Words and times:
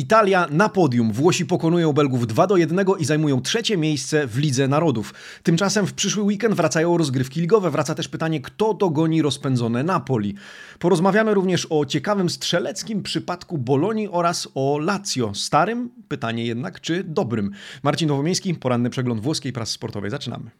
Italia 0.00 0.46
na 0.50 0.68
podium. 0.68 1.12
Włosi 1.12 1.46
pokonują 1.46 1.92
Belgów 1.92 2.26
2 2.26 2.46
do 2.46 2.56
1 2.56 2.86
i 2.98 3.04
zajmują 3.04 3.40
trzecie 3.40 3.76
miejsce 3.76 4.26
w 4.26 4.38
Lidze 4.38 4.68
Narodów. 4.68 5.14
Tymczasem 5.42 5.86
w 5.86 5.92
przyszły 5.92 6.22
weekend 6.22 6.54
wracają 6.54 6.96
rozgrywki 6.96 7.40
ligowe. 7.40 7.70
Wraca 7.70 7.94
też 7.94 8.08
pytanie, 8.08 8.40
kto 8.40 8.74
dogoni 8.74 9.22
rozpędzone 9.22 9.82
Napoli. 9.82 10.34
Porozmawiamy 10.78 11.34
również 11.34 11.66
o 11.70 11.86
ciekawym 11.86 12.30
strzeleckim 12.30 13.02
przypadku 13.02 13.58
Bolonii 13.58 14.08
oraz 14.08 14.48
o 14.54 14.78
Lazio. 14.78 15.34
Starym, 15.34 15.90
pytanie 16.08 16.46
jednak, 16.46 16.80
czy 16.80 17.04
dobrym. 17.04 17.50
Marcin 17.82 18.08
Nowomiejski, 18.08 18.54
poranny 18.54 18.90
przegląd 18.90 19.20
włoskiej 19.20 19.52
prasy 19.52 19.72
sportowej. 19.72 20.10
Zaczynamy. 20.10 20.50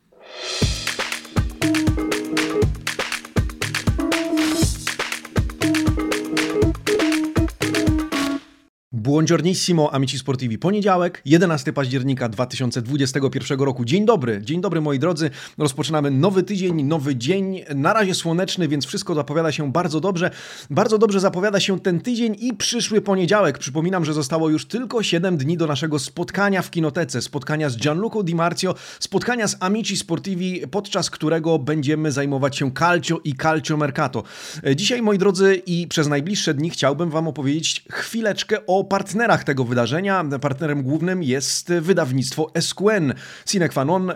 Buongiornissimo, 9.00 9.94
amici 9.94 10.18
sportivi. 10.18 10.58
Poniedziałek, 10.58 11.22
11 11.24 11.72
października 11.72 12.28
2021 12.28 13.60
roku. 13.60 13.84
Dzień 13.84 14.04
dobry, 14.04 14.42
dzień 14.42 14.60
dobry 14.60 14.80
moi 14.80 14.98
drodzy. 14.98 15.30
Rozpoczynamy 15.58 16.10
nowy 16.10 16.42
tydzień, 16.42 16.82
nowy 16.82 17.16
dzień. 17.16 17.60
Na 17.74 17.92
razie 17.92 18.14
słoneczny, 18.14 18.68
więc 18.68 18.86
wszystko 18.86 19.14
zapowiada 19.14 19.52
się 19.52 19.72
bardzo 19.72 20.00
dobrze. 20.00 20.30
Bardzo 20.70 20.98
dobrze 20.98 21.20
zapowiada 21.20 21.60
się 21.60 21.80
ten 21.80 22.00
tydzień 22.00 22.36
i 22.40 22.54
przyszły 22.54 23.00
poniedziałek. 23.00 23.58
Przypominam, 23.58 24.04
że 24.04 24.14
zostało 24.14 24.48
już 24.48 24.66
tylko 24.66 25.02
7 25.02 25.36
dni 25.36 25.56
do 25.56 25.66
naszego 25.66 25.98
spotkania 25.98 26.62
w 26.62 26.70
kinotece. 26.70 27.22
Spotkania 27.22 27.70
z 27.70 27.76
Gianluco 27.76 28.22
Di 28.22 28.34
Marzio, 28.34 28.74
spotkania 28.98 29.48
z 29.48 29.56
Amici 29.60 29.96
Sportivi, 29.96 30.62
podczas 30.70 31.10
którego 31.10 31.58
będziemy 31.58 32.12
zajmować 32.12 32.58
się 32.58 32.72
calcio 32.72 33.20
i 33.24 33.34
calcio 33.34 33.76
mercato. 33.76 34.22
Dzisiaj, 34.76 35.02
moi 35.02 35.18
drodzy, 35.18 35.62
i 35.66 35.86
przez 35.88 36.08
najbliższe 36.08 36.54
dni 36.54 36.70
chciałbym 36.70 37.10
Wam 37.10 37.28
opowiedzieć 37.28 37.84
chwileczkę 37.90 38.66
o 38.66 38.89
partnerach 38.90 39.44
tego 39.44 39.64
wydarzenia. 39.64 40.24
Partnerem 40.40 40.82
głównym 40.82 41.22
jest 41.22 41.72
wydawnictwo 41.80 42.50
SQN 42.60 43.14
Sine 43.46 43.68
Qua 43.68 43.84
Non, 43.84 44.10
e, 44.10 44.14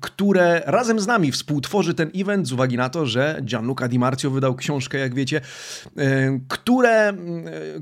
które 0.00 0.62
razem 0.66 1.00
z 1.00 1.06
nami 1.06 1.32
współtworzy 1.32 1.94
ten 1.94 2.10
event 2.14 2.48
z 2.48 2.52
uwagi 2.52 2.76
na 2.76 2.88
to, 2.88 3.06
że 3.06 3.40
Gianluca 3.44 3.88
Di 3.88 3.98
Marzio 3.98 4.30
wydał 4.30 4.54
książkę, 4.54 4.98
jak 4.98 5.14
wiecie, 5.14 5.40
e, 5.96 6.40
które, 6.48 7.08
e, 7.08 7.14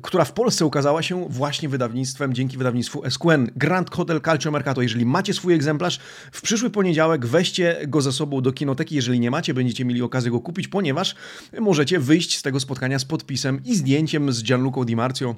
która 0.03 0.25
w 0.25 0.33
Polsce 0.33 0.67
ukazała 0.67 1.03
się 1.03 1.29
właśnie 1.29 1.69
wydawnictwem, 1.69 2.35
dzięki 2.35 2.57
wydawnictwu 2.57 3.11
SQN. 3.11 3.51
Grand 3.57 3.91
Hotel 3.91 4.21
Calcio 4.21 4.51
Mercato. 4.51 4.83
Jeżeli 4.83 5.07
macie 5.07 5.35
swój 5.35 5.55
egzemplarz, 5.55 5.99
w 6.33 6.43
przyszły 6.43 6.71
poniedziałek 6.71 7.27
weźcie 7.27 7.77
go 7.89 8.01
ze 8.01 8.13
sobą 8.13 8.41
do 8.41 8.53
kinoteki. 8.53 8.95
Jeżeli 8.95 9.21
nie 9.21 9.31
macie, 9.31 9.55
będziecie 9.55 9.85
mieli 9.85 10.03
okazję 10.03 10.31
go 10.31 10.41
kupić, 10.41 10.69
ponieważ 10.69 11.15
możecie 11.61 11.99
wyjść 11.99 12.39
z 12.39 12.43
tego 12.43 12.61
spotkania 12.61 12.99
z 12.99 13.05
podpisem 13.05 13.61
i 13.65 13.75
zdjęciem 13.77 14.33
z 14.33 14.43
Gianluca 14.43 14.85
Di 14.85 14.97
Marzio 14.97 15.35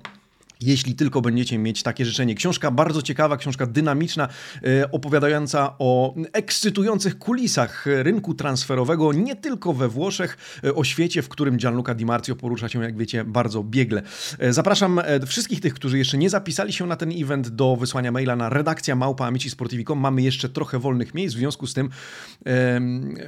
jeśli 0.61 0.95
tylko 0.95 1.21
będziecie 1.21 1.59
mieć 1.59 1.83
takie 1.83 2.05
życzenie. 2.05 2.35
Książka 2.35 2.71
bardzo 2.71 3.03
ciekawa, 3.03 3.37
książka 3.37 3.67
dynamiczna, 3.67 4.29
e, 4.63 4.91
opowiadająca 4.91 5.75
o 5.79 6.15
ekscytujących 6.33 7.19
kulisach 7.19 7.87
rynku 7.87 8.35
transferowego, 8.35 9.13
nie 9.13 9.37
tylko 9.37 9.73
we 9.73 9.89
Włoszech, 9.89 10.61
e, 10.65 10.75
o 10.75 10.85
świecie, 10.85 11.23
w 11.23 11.29
którym 11.29 11.57
Gianluca 11.57 11.95
Di 11.95 12.05
Marzio 12.05 12.37
porusza 12.37 12.69
się, 12.69 12.83
jak 12.83 12.97
wiecie, 12.97 13.25
bardzo 13.25 13.65
biegle. 13.65 14.03
E, 14.39 14.53
zapraszam 14.53 15.01
wszystkich 15.27 15.61
tych, 15.61 15.75
którzy 15.75 15.99
jeszcze 15.99 16.19
nie 16.19 16.31
zapisali 16.31 16.73
się 16.73 16.87
na 16.87 16.97
ten 16.97 17.13
event, 17.23 17.49
do 17.49 17.77
wysłania 17.77 18.13
maila 18.13 18.37
na 18.37 18.49
redakcja 18.49 18.97
małpa 18.97 19.27
amicisportivi.com. 19.27 19.99
Mamy 19.99 20.23
jeszcze 20.23 20.49
trochę 20.49 20.79
wolnych 20.79 21.15
miejsc, 21.15 21.35
w 21.35 21.39
związku 21.39 21.67
z 21.67 21.75
tym 21.75 21.91
e, 22.47 22.81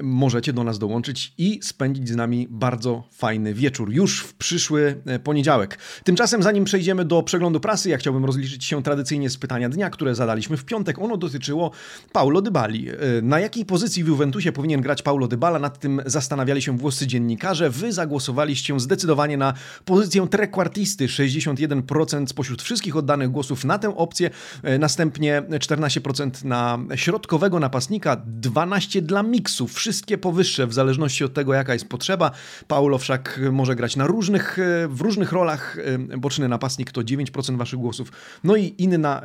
możecie 0.03 0.53
do 0.53 0.65
nas 0.65 0.79
dołączyć 0.79 1.33
i 1.39 1.61
spędzić 1.63 2.09
z 2.09 2.17
nami 2.17 2.47
bardzo 2.51 3.09
fajny 3.13 3.55
wieczór, 3.55 3.93
już 3.93 4.21
w 4.21 4.35
przyszły 4.35 5.03
poniedziałek. 5.25 5.79
Tymczasem, 6.05 6.43
zanim 6.43 6.65
przejdziemy 6.65 7.05
do 7.05 7.20
przeglądu 7.23 7.61
prasy, 7.61 7.91
ja 7.91 7.99
chciałbym 7.99 8.25
rozliczyć 8.25 8.65
się 8.65 8.83
tradycyjnie 8.83 9.31
z 9.31 9.37
pytania 9.37 9.69
dnia, 9.69 9.91
które 9.91 10.15
zadaliśmy 10.15 10.57
w 10.57 10.65
piątek. 10.65 10.99
Ono 10.99 11.17
dotyczyło 11.17 11.71
Paulo 12.13 12.43
Dybali. 12.43 12.89
E, 12.89 12.95
na 13.23 13.41
jakiej 13.41 13.65
pozycji 13.65 14.05
w 14.05 14.09
Juventusie 14.09 14.53
powinien 14.53 14.81
grać 14.81 15.03
Paulo 15.03 15.29
Dybala? 15.29 15.59
Nad 15.59 15.79
tym 15.79 16.03
zastanawiali 16.07 16.63
się 16.63 16.79
włoscy 16.79 17.07
dziennikarze. 17.07 17.71
Wy 17.71 17.93
zagłosowaliście 17.93 18.81
zdecydowanie 18.81 19.37
na 19.37 19.55
pozycję 19.85 20.29
trekwartisty. 20.29 21.07
61% 21.07 22.27
spośród 22.27 22.63
wszystkich 22.63 22.97
oddanych 22.97 23.31
głosów 23.31 23.65
na 23.65 23.79
tę 23.79 23.97
opcję. 23.97 24.31
E, 24.63 24.79
następnie 24.79 25.43
14% 25.43 26.45
na 26.45 26.79
środkowego 26.95 27.61
napastnika, 27.61 28.17
12% 28.41 29.01
dla 29.01 29.23
miksu. 29.23 29.69
Wszystkie 29.69 30.19
powyższe 30.19 30.67
w 30.67 30.75
zależności 30.75 31.25
od 31.25 31.35
tego, 31.35 31.55
jaka 31.55 31.73
jest 31.73 31.89
potrzeba. 31.89 32.31
Paulo 32.69 32.99
wszak 32.99 33.41
może 33.53 33.77
grać 33.77 33.97
na 33.97 34.07
różnych, 34.07 34.59
e, 34.59 34.89
w 34.89 35.01
różnych 35.01 35.33
rolach. 35.33 35.77
Boczny 36.19 36.49
napastnik 36.49 36.93
to 36.93 37.03
9% 37.17 37.57
waszych 37.57 37.79
głosów. 37.79 38.13
No 38.45 38.57
i 38.57 38.75
inna 38.79 39.23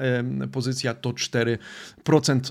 pozycja 0.52 0.94
to 0.94 1.10
4% 1.10 1.58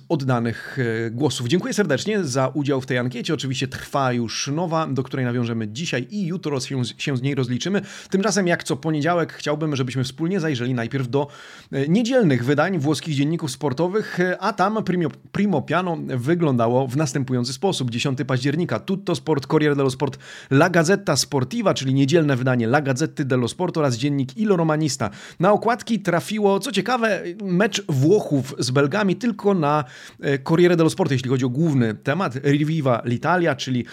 oddanych 0.09 0.79
e, 1.07 1.11
głosów. 1.11 1.49
Dziękuję 1.49 1.75
serdecznie 1.75 2.25
za 2.25 2.49
udział 2.49 2.81
w 2.81 2.87
tej 2.87 2.99
ankiecie. 2.99 3.35
Oczywiście 3.35 3.69
trwa 3.69 4.13
już 4.13 4.49
nowa, 4.49 4.87
do 4.87 5.03
której 5.03 5.27
nawiążemy 5.27 5.69
dzisiaj 5.69 6.07
i 6.11 6.27
jutro 6.27 6.61
się, 6.61 6.83
się 6.99 7.17
z 7.17 7.23
niej 7.23 7.35
rozliczymy. 7.35 7.83
Tymczasem, 8.11 8.47
jak 8.47 8.65
co 8.65 8.77
poniedziałek, 8.77 9.33
chciałbym, 9.33 9.77
żebyśmy 9.77 10.05
wspólnie 10.05 10.41
zajrzeli 10.41 10.75
najpierw 10.75 11.09
do 11.09 11.29
e, 11.73 11.89
niedzielnych 11.89 12.45
wydań 12.45 12.79
włoskich 12.79 13.15
dzienników 13.15 13.51
sportowych, 13.51 14.21
e, 14.21 14.39
a 14.39 14.53
tam 14.53 14.85
primo, 14.85 15.11
primo 15.33 15.63
piano 15.63 15.99
wyglądało 16.17 16.89
w 16.89 16.97
następujący 16.97 17.53
sposób. 17.53 17.91
10 17.91 18.19
października 18.27 18.79
Tutto 18.79 19.15
Sport, 19.15 19.47
Corriere 19.47 19.77
dello 19.77 19.91
Sport, 19.91 20.19
La 20.51 20.71
Gazzetta 20.71 21.17
Sportiva, 21.17 21.75
czyli 21.75 21.95
niedzielne 21.95 22.37
wydanie 22.37 22.67
La 22.67 22.81
Gazzetta 22.81 23.25
dello 23.25 23.49
Sport 23.49 23.77
oraz 23.77 23.97
dziennik 23.97 24.37
Ilo 24.37 24.57
Romanista. 24.57 25.11
Na 25.41 25.53
okładki 25.53 26.01
trafiło, 26.01 26.61
co 26.61 26.73
ciekawe, 26.73 27.23
mecz 27.43 27.85
Włochów 27.89 28.55
z 28.59 28.71
Belgami 28.71 29.17
tylko 29.17 29.55
na 29.55 29.85
e, 30.21 30.39
Corriere 30.39 30.77
dello 30.77 30.91
Sport, 30.91 31.11
jeśli 31.11 31.31
chodzi 31.31 31.45
o 31.45 31.49
główny 31.49 31.95
temat. 31.95 32.35
Riviva 32.35 33.03
l'Italia, 33.05 33.57
czyli 33.57 33.85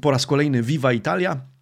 po 0.00 0.10
raz 0.10 0.26
kolejny 0.26 0.62
Viva 0.62 0.92
Italia. 0.92 1.53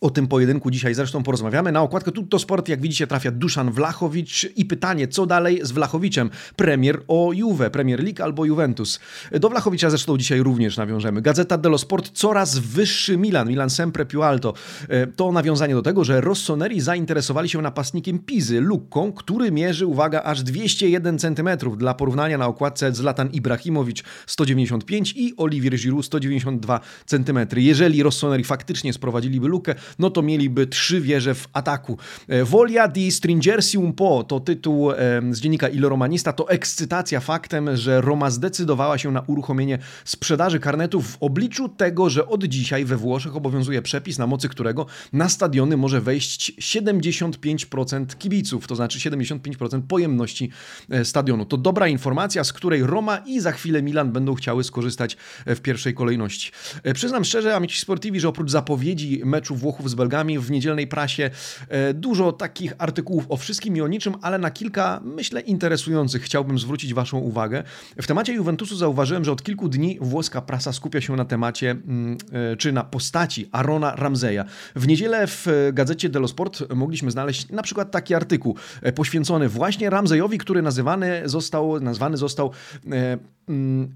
O 0.00 0.10
tym 0.10 0.26
pojedynku 0.26 0.70
dzisiaj 0.70 0.94
zresztą 0.94 1.22
porozmawiamy. 1.22 1.72
Na 1.72 1.82
okładkę 1.82 2.12
Tutto 2.12 2.38
Sport, 2.38 2.68
jak 2.68 2.80
widzicie, 2.80 3.06
trafia 3.06 3.30
Duszan 3.30 3.72
Wlachowicz 3.72 4.46
i 4.56 4.64
pytanie, 4.64 5.08
co 5.08 5.26
dalej 5.26 5.60
z 5.62 5.72
Wlachowiczem? 5.72 6.30
Premier 6.56 7.02
o 7.08 7.30
Juve, 7.32 7.70
Premier 7.70 8.04
League 8.04 8.22
albo 8.22 8.44
Juventus. 8.44 9.00
Do 9.40 9.48
Wlachowicza 9.48 9.90
zresztą 9.90 10.18
dzisiaj 10.18 10.40
również 10.40 10.76
nawiążemy. 10.76 11.22
Gazeta 11.22 11.58
dello 11.58 11.78
Sport, 11.78 12.10
coraz 12.12 12.58
wyższy 12.58 13.16
Milan, 13.16 13.48
Milan 13.48 13.70
sempre 13.70 14.06
più 14.06 14.22
alto. 14.22 14.54
E, 14.88 15.06
to 15.06 15.32
nawiązanie 15.32 15.74
do 15.74 15.82
tego, 15.82 16.04
że 16.04 16.20
Rossoneri 16.20 16.80
zainteresowali 16.80 17.48
się 17.48 17.62
napastnikiem 17.62 18.18
Pizy, 18.18 18.60
Lukką, 18.60 19.12
który 19.12 19.52
mierzy, 19.52 19.86
uwaga, 19.86 20.22
aż 20.22 20.42
201 20.42 21.18
cm. 21.18 21.48
Dla 21.76 21.94
porównania 21.94 22.38
na 22.38 22.46
okładce 22.46 22.92
Zlatan 22.92 23.30
Ibrahimowicz 23.30 24.04
195 24.26 25.12
i 25.16 25.34
Olivier 25.36 25.76
Giroud 25.76 26.06
192 26.06 26.80
cm. 27.06 27.38
Jeżeli 27.56 28.02
Rossoneri 28.02 28.44
faktycznie 28.44 28.92
sprowadziliby 28.92 29.48
Lukę, 29.48 29.74
no 29.98 30.10
to 30.10 30.22
mieliby 30.22 30.66
trzy 30.66 31.00
wieże 31.00 31.34
w 31.34 31.48
ataku. 31.52 31.98
E, 32.28 32.44
Volia 32.44 32.88
di 32.88 33.12
stringersi 33.12 33.78
un 33.78 33.92
po' 33.92 34.24
to 34.24 34.40
tytuł 34.40 34.90
z 35.30 35.40
dziennika 35.40 35.68
Il 35.68 35.84
Romanista, 35.88 36.32
to 36.32 36.48
ekscytacja 36.48 37.20
faktem, 37.20 37.76
że 37.76 38.00
Roma 38.00 38.30
zdecydowała 38.30 38.98
się 38.98 39.12
na 39.12 39.20
uruchomienie 39.20 39.78
sprzedaży 40.04 40.60
karnetów 40.60 41.10
w 41.10 41.16
obliczu 41.20 41.68
tego, 41.68 42.10
że 42.10 42.26
od 42.26 42.44
dzisiaj 42.44 42.84
we 42.84 42.96
Włoszech 42.96 43.36
obowiązuje 43.36 43.82
przepis, 43.82 44.18
na 44.18 44.26
mocy 44.26 44.48
którego 44.48 44.86
na 45.12 45.28
stadiony 45.28 45.76
może 45.76 46.00
wejść 46.00 46.52
75% 46.60 48.06
kibiców, 48.18 48.66
to 48.66 48.76
znaczy 48.76 48.98
75% 48.98 49.82
pojemności 49.82 50.50
e, 50.90 51.04
stadionu. 51.04 51.44
To 51.44 51.56
dobra 51.56 51.88
informacja, 51.88 52.44
z 52.44 52.52
której 52.52 52.82
Roma 52.82 53.16
i 53.16 53.40
za 53.40 53.52
chwilę 53.52 53.82
Milan 53.82 54.12
będą 54.12 54.34
chciały 54.34 54.64
skorzystać 54.64 55.16
e, 55.46 55.54
w 55.54 55.60
pierwszej 55.60 55.94
kolejności. 55.94 56.50
Przyznam 56.94 57.24
szczerze, 57.24 57.56
amici 57.56 57.80
sportivi, 57.80 58.20
że 58.20 58.28
oprócz 58.28 58.50
zapowiedzi 58.50 59.22
meczu 59.24 59.56
Włoch 59.56 59.75
Z 59.84 59.94
Belgami 59.94 60.38
w 60.38 60.50
niedzielnej 60.50 60.86
prasie. 60.86 61.30
E, 61.68 61.94
dużo 61.94 62.32
takich 62.32 62.72
artykułów 62.78 63.26
o 63.28 63.36
wszystkim 63.36 63.76
i 63.76 63.80
o 63.80 63.88
niczym, 63.88 64.14
ale 64.22 64.38
na 64.38 64.50
kilka, 64.50 65.00
myślę, 65.04 65.40
interesujących 65.40 66.22
chciałbym 66.22 66.58
zwrócić 66.58 66.94
Waszą 66.94 67.18
uwagę. 67.18 67.62
W 68.02 68.06
temacie 68.06 68.32
Juventusu 68.32 68.76
zauważyłem, 68.76 69.24
że 69.24 69.32
od 69.32 69.42
kilku 69.42 69.68
dni 69.68 69.98
włoska 70.00 70.40
prasa 70.42 70.72
skupia 70.72 71.00
się 71.00 71.16
na 71.16 71.24
temacie, 71.24 71.70
mm, 71.70 72.18
e, 72.32 72.56
czy 72.56 72.72
na 72.72 72.84
postaci 72.84 73.48
Arona 73.52 73.96
Ramseya. 73.96 74.44
W 74.76 74.86
niedzielę 74.86 75.26
w 75.26 75.46
gazecie 75.72 76.08
Dello 76.08 76.28
Sport 76.28 76.74
mogliśmy 76.74 77.10
znaleźć 77.10 77.48
na 77.48 77.62
przykład 77.62 77.90
taki 77.90 78.14
artykuł 78.14 78.56
e, 78.82 78.92
poświęcony 78.92 79.48
właśnie 79.48 79.90
Ramseyowi, 79.90 80.38
który 80.38 80.62
nazywany 80.62 81.22
został, 81.24 81.80
nazwany 81.80 82.16
został 82.16 82.50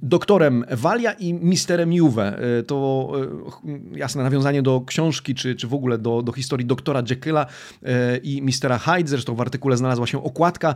doktorem 0.02 0.64
Walia 0.70 1.12
i 1.12 1.34
misterem 1.34 1.92
Juve. 1.92 2.38
To 2.66 3.12
jasne 3.94 4.22
nawiązanie 4.22 4.62
do 4.62 4.80
książki, 4.86 5.34
czy, 5.34 5.54
czy 5.54 5.68
w 5.68 5.74
ogóle 5.74 5.98
do, 5.98 6.22
do 6.22 6.32
historii 6.32 6.66
doktora 6.66 7.02
Jekylla 7.10 7.46
i 8.22 8.42
mistera 8.42 8.78
Hyde. 8.78 9.08
Zresztą 9.08 9.34
w 9.34 9.40
artykule 9.40 9.76
znalazła 9.76 10.06
się 10.06 10.24
okładka 10.24 10.74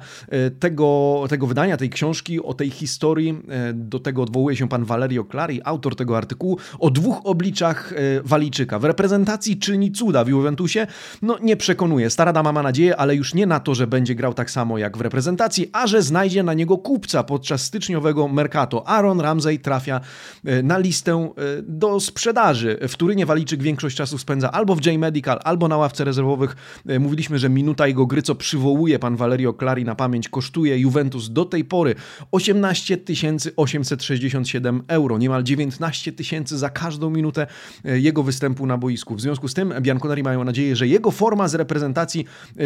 tego, 0.58 1.22
tego 1.28 1.46
wydania, 1.46 1.76
tej 1.76 1.90
książki, 1.90 2.42
o 2.42 2.54
tej 2.54 2.70
historii. 2.70 3.38
Do 3.74 3.98
tego 3.98 4.22
odwołuje 4.22 4.56
się 4.56 4.68
pan 4.68 4.84
Valerio 4.84 5.24
Clari, 5.30 5.60
autor 5.64 5.96
tego 5.96 6.16
artykułu, 6.16 6.58
o 6.78 6.90
dwóch 6.90 7.20
obliczach 7.24 7.94
Walijczyka. 8.24 8.78
W 8.78 8.84
reprezentacji 8.84 9.58
czyni 9.58 9.92
cuda 9.92 10.24
w 10.24 10.28
Juventusie? 10.28 10.86
No 11.22 11.38
nie 11.42 11.56
przekonuje. 11.56 12.10
Stara 12.10 12.32
dama 12.32 12.52
ma 12.52 12.62
nadzieję, 12.62 12.96
ale 12.96 13.16
już 13.16 13.34
nie 13.34 13.46
na 13.46 13.60
to, 13.60 13.74
że 13.74 13.86
będzie 13.86 14.14
grał 14.14 14.34
tak 14.34 14.50
samo 14.50 14.78
jak 14.78 14.96
w 14.96 15.00
reprezentacji, 15.00 15.70
a 15.72 15.86
że 15.86 16.02
znajdzie 16.02 16.42
na 16.42 16.54
niego 16.54 16.78
kupca 16.78 17.22
podczas 17.22 17.62
styczniowego 17.62 18.28
Mercato. 18.64 18.88
Aaron 18.88 19.20
Ramsey 19.20 19.58
trafia 19.58 20.00
e, 20.44 20.62
na 20.62 20.78
listę 20.78 21.12
e, 21.12 21.62
do 21.62 22.00
sprzedaży. 22.00 22.78
W 22.88 22.96
Turynie 22.96 23.26
Walijczyk 23.26 23.62
większość 23.62 23.96
czasu 23.96 24.18
spędza 24.18 24.52
albo 24.52 24.74
w 24.74 24.86
J-Medical, 24.86 25.40
albo 25.44 25.68
na 25.68 25.76
ławce 25.76 26.04
rezerwowych. 26.04 26.56
E, 26.88 26.98
mówiliśmy, 26.98 27.38
że 27.38 27.48
minuta 27.48 27.86
jego 27.86 28.06
gry, 28.06 28.22
co 28.22 28.34
przywołuje 28.34 28.98
pan 28.98 29.16
Valerio 29.16 29.52
Clari 29.52 29.84
na 29.84 29.94
pamięć, 29.94 30.28
kosztuje 30.28 30.78
Juventus 30.78 31.30
do 31.30 31.44
tej 31.44 31.64
pory 31.64 31.94
18 32.32 32.98
867 33.56 34.82
euro, 34.88 35.18
niemal 35.18 35.44
19 35.44 36.12
tysięcy 36.12 36.58
za 36.58 36.70
każdą 36.70 37.10
minutę 37.10 37.46
jego 37.84 38.22
występu 38.22 38.66
na 38.66 38.78
boisku. 38.78 39.14
W 39.14 39.20
związku 39.20 39.48
z 39.48 39.54
tym 39.54 39.74
Bianconeri 39.80 40.22
mają 40.22 40.44
nadzieję, 40.44 40.76
że 40.76 40.88
jego 40.88 41.10
forma 41.10 41.48
z 41.48 41.54
reprezentacji 41.54 42.24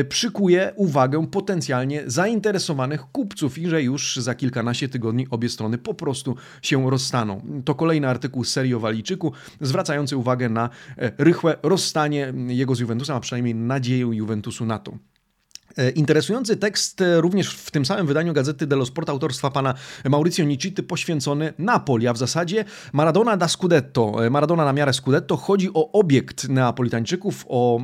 przykuje 0.09 0.73
uwagę 0.77 1.27
potencjalnie 1.27 2.03
zainteresowanych 2.07 3.01
kupców 3.13 3.59
i 3.59 3.69
że 3.69 3.83
już 3.83 4.17
za 4.17 4.35
kilkanaście 4.35 4.89
tygodni 4.89 5.27
obie 5.31 5.49
strony 5.49 5.79
po 5.89 5.95
prostu 5.95 6.37
się 6.63 6.91
rozstaną. 6.91 7.43
To 7.65 7.75
kolejny 7.75 8.09
artykuł 8.09 8.45
z 8.45 8.53
serii 8.53 8.75
o 8.75 8.81
Walijczyku, 8.81 9.33
zwracający 9.61 10.17
uwagę 10.17 10.49
na 10.49 10.71
e, 10.99 11.13
rychłe 11.19 11.57
rozstanie 11.63 12.33
jego 12.49 12.75
z 12.75 12.81
Juventusem, 12.81 13.17
a 13.17 13.21
przynajmniej 13.21 13.55
nadzieję 13.55 14.05
Juventusu 14.05 14.67
na 14.67 14.79
to. 14.79 14.93
E, 15.77 15.91
interesujący 15.91 16.57
tekst 16.57 17.01
e, 17.01 17.21
również 17.21 17.55
w 17.55 17.71
tym 17.71 17.87
samym 17.87 18.07
wydaniu 18.07 18.33
Gazety 18.33 18.67
dello 18.67 18.87
Sport 18.87 19.11
autorstwa 19.11 19.51
pana 19.51 19.75
Maurizio 20.05 20.45
Nicity 20.45 20.83
poświęcony 20.83 21.53
Napoli, 21.59 22.09
a 22.09 22.13
w 22.13 22.19
zasadzie 22.19 22.65
Maradona 22.93 23.37
da 23.37 23.49
Scudetto. 23.49 24.27
E, 24.27 24.31
Maradona 24.31 24.65
na 24.65 24.73
miarę 24.73 24.93
Scudetto. 24.93 25.37
Chodzi 25.37 25.71
o 25.75 25.93
obiekt 25.93 26.49
neapolitańczyków, 26.49 27.47
o 27.49 27.81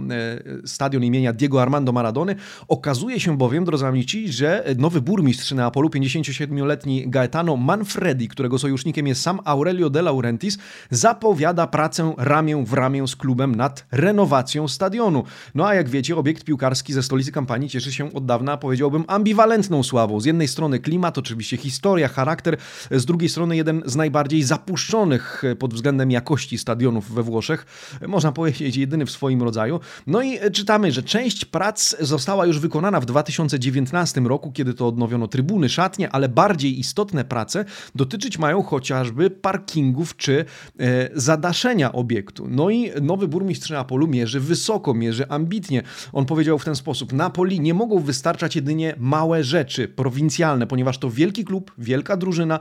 stadion 0.64 1.04
imienia 1.04 1.32
Diego 1.32 1.62
Armando 1.62 1.92
Maradony. 1.92 2.36
Okazuje 2.68 3.20
się 3.20 3.38
bowiem, 3.38 3.64
drodzy 3.64 3.86
amici, 3.86 4.32
że 4.32 4.64
nowy 4.78 5.00
burmistrz 5.00 5.52
Neapolu, 5.52 5.88
57-letni 5.88 7.10
Gaetano 7.10 7.56
Manfredi, 7.56 8.28
którego 8.28 8.58
sojusznikiem 8.58 9.06
jest 9.06 9.22
sam 9.22 9.40
Aurelio 9.44 9.90
De 9.90 10.02
Laurentiis, 10.02 10.58
zapowiada 10.90 11.66
pracę 11.66 12.14
ramię 12.18 12.64
w 12.66 12.72
ramię 12.72 13.08
z 13.08 13.16
klubem 13.16 13.54
nad 13.54 13.86
renowacją 13.92 14.68
stadionu. 14.68 15.24
No 15.54 15.66
a 15.66 15.74
jak 15.74 15.88
wiecie, 15.88 16.16
obiekt 16.16 16.44
piłkarski 16.44 16.92
ze 16.92 17.02
stolicy 17.02 17.32
kampanii 17.32 17.70
cieszy 17.74 17.92
się 17.92 18.12
od 18.12 18.26
dawna, 18.26 18.56
powiedziałbym, 18.56 19.04
ambiwalentną 19.06 19.82
sławą. 19.82 20.20
Z 20.20 20.24
jednej 20.24 20.48
strony 20.48 20.78
klimat, 20.78 21.18
oczywiście 21.18 21.56
historia, 21.56 22.08
charakter, 22.08 22.56
z 22.90 23.04
drugiej 23.04 23.28
strony 23.28 23.56
jeden 23.56 23.82
z 23.86 23.96
najbardziej 23.96 24.42
zapuszczonych 24.42 25.42
pod 25.58 25.74
względem 25.74 26.10
jakości 26.10 26.58
stadionów 26.58 27.14
we 27.14 27.22
Włoszech, 27.22 27.66
można 28.08 28.32
powiedzieć 28.32 28.76
jedyny 28.76 29.06
w 29.06 29.10
swoim 29.10 29.42
rodzaju. 29.42 29.80
No 30.06 30.22
i 30.22 30.38
czytamy, 30.52 30.92
że 30.92 31.02
część 31.02 31.44
prac 31.44 31.96
została 32.00 32.46
już 32.46 32.58
wykonana 32.58 33.00
w 33.00 33.06
2019 33.06 34.20
roku, 34.20 34.52
kiedy 34.52 34.74
to 34.74 34.88
odnowiono 34.88 35.28
trybuny, 35.28 35.68
szatnie, 35.68 36.10
ale 36.10 36.28
bardziej 36.28 36.78
istotne 36.78 37.24
prace 37.24 37.64
dotyczyć 37.94 38.38
mają 38.38 38.62
chociażby 38.62 39.30
parkingów 39.30 40.16
czy 40.16 40.44
e, 40.80 41.08
zadaszenia 41.14 41.92
obiektu. 41.92 42.46
No 42.50 42.70
i 42.70 42.90
nowy 43.02 43.28
burmistrz 43.28 43.70
Neapolu 43.70 44.08
mierzy 44.08 44.40
wysoko, 44.40 44.94
mierzy 44.94 45.28
ambitnie. 45.28 45.82
On 46.12 46.26
powiedział 46.26 46.58
w 46.58 46.64
ten 46.64 46.76
sposób: 46.76 47.12
Napoli 47.12 47.60
nie 47.64 47.74
mogą 47.74 47.98
wystarczać 47.98 48.56
jedynie 48.56 48.94
małe 48.98 49.44
rzeczy 49.44 49.88
prowincjalne, 49.88 50.66
ponieważ 50.66 50.98
to 50.98 51.10
wielki 51.10 51.44
klub, 51.44 51.72
wielka 51.78 52.16
drużyna, 52.16 52.60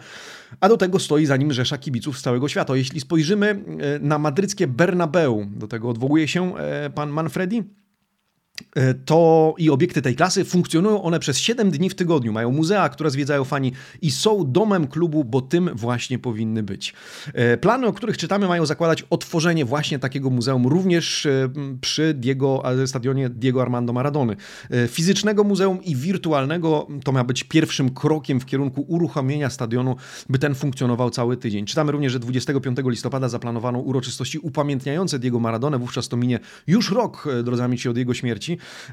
a 0.59 0.69
do 0.69 0.77
tego 0.77 0.99
stoi 0.99 1.25
za 1.25 1.37
nim 1.37 1.53
rzesza 1.53 1.77
kibiców 1.77 2.19
z 2.19 2.21
całego 2.21 2.47
świata. 2.47 2.75
Jeśli 2.75 2.99
spojrzymy 2.99 3.47
e, 3.47 3.99
na 3.99 4.19
madryckie 4.19 4.67
Bernabeu, 4.67 5.45
do 5.55 5.67
tego 5.67 5.89
odwołuje 5.89 6.27
się 6.27 6.57
e, 6.57 6.89
pan 6.89 7.09
Manfredi, 7.09 7.63
to 9.05 9.55
i 9.57 9.69
obiekty 9.69 10.01
tej 10.01 10.15
klasy 10.15 10.45
funkcjonują 10.45 11.03
one 11.03 11.19
przez 11.19 11.37
7 11.37 11.71
dni 11.71 11.89
w 11.89 11.95
tygodniu. 11.95 12.33
Mają 12.33 12.51
muzea, 12.51 12.89
które 12.89 13.11
zwiedzają 13.11 13.43
fani 13.43 13.71
i 14.01 14.11
są 14.11 14.51
domem 14.51 14.87
klubu, 14.87 15.23
bo 15.23 15.41
tym 15.41 15.69
właśnie 15.75 16.19
powinny 16.19 16.63
być. 16.63 16.93
E, 17.33 17.57
plany, 17.57 17.87
o 17.87 17.93
których 17.93 18.17
czytamy, 18.17 18.47
mają 18.47 18.65
zakładać 18.65 19.03
otworzenie 19.09 19.65
właśnie 19.65 19.99
takiego 19.99 20.29
muzeum 20.29 20.67
również 20.67 21.25
e, 21.25 21.49
przy 21.81 22.13
Diego, 22.13 22.63
stadionie 22.85 23.29
Diego 23.29 23.61
Armando 23.61 23.93
Maradony. 23.93 24.35
Fizycznego 24.87 25.43
muzeum 25.43 25.83
i 25.83 25.95
wirtualnego 25.95 26.87
to 27.03 27.11
ma 27.11 27.23
być 27.23 27.43
pierwszym 27.43 27.89
krokiem 27.89 28.39
w 28.39 28.45
kierunku 28.45 28.85
uruchomienia 28.87 29.49
stadionu, 29.49 29.95
by 30.29 30.39
ten 30.39 30.55
funkcjonował 30.55 31.09
cały 31.09 31.37
tydzień. 31.37 31.65
Czytamy 31.65 31.91
również, 31.91 32.11
że 32.11 32.19
25 32.19 32.77
listopada 32.85 33.29
zaplanowano 33.29 33.79
uroczystości 33.79 34.39
upamiętniające 34.39 35.19
Diego 35.19 35.39
Maradonę. 35.39 35.79
Wówczas 35.79 36.07
to 36.07 36.17
minie 36.17 36.39
już 36.67 36.91
rok, 36.91 37.27
drodzy 37.43 37.63
amici, 37.63 37.89
od 37.89 37.97
jego 37.97 38.13
śmierci 38.13 38.42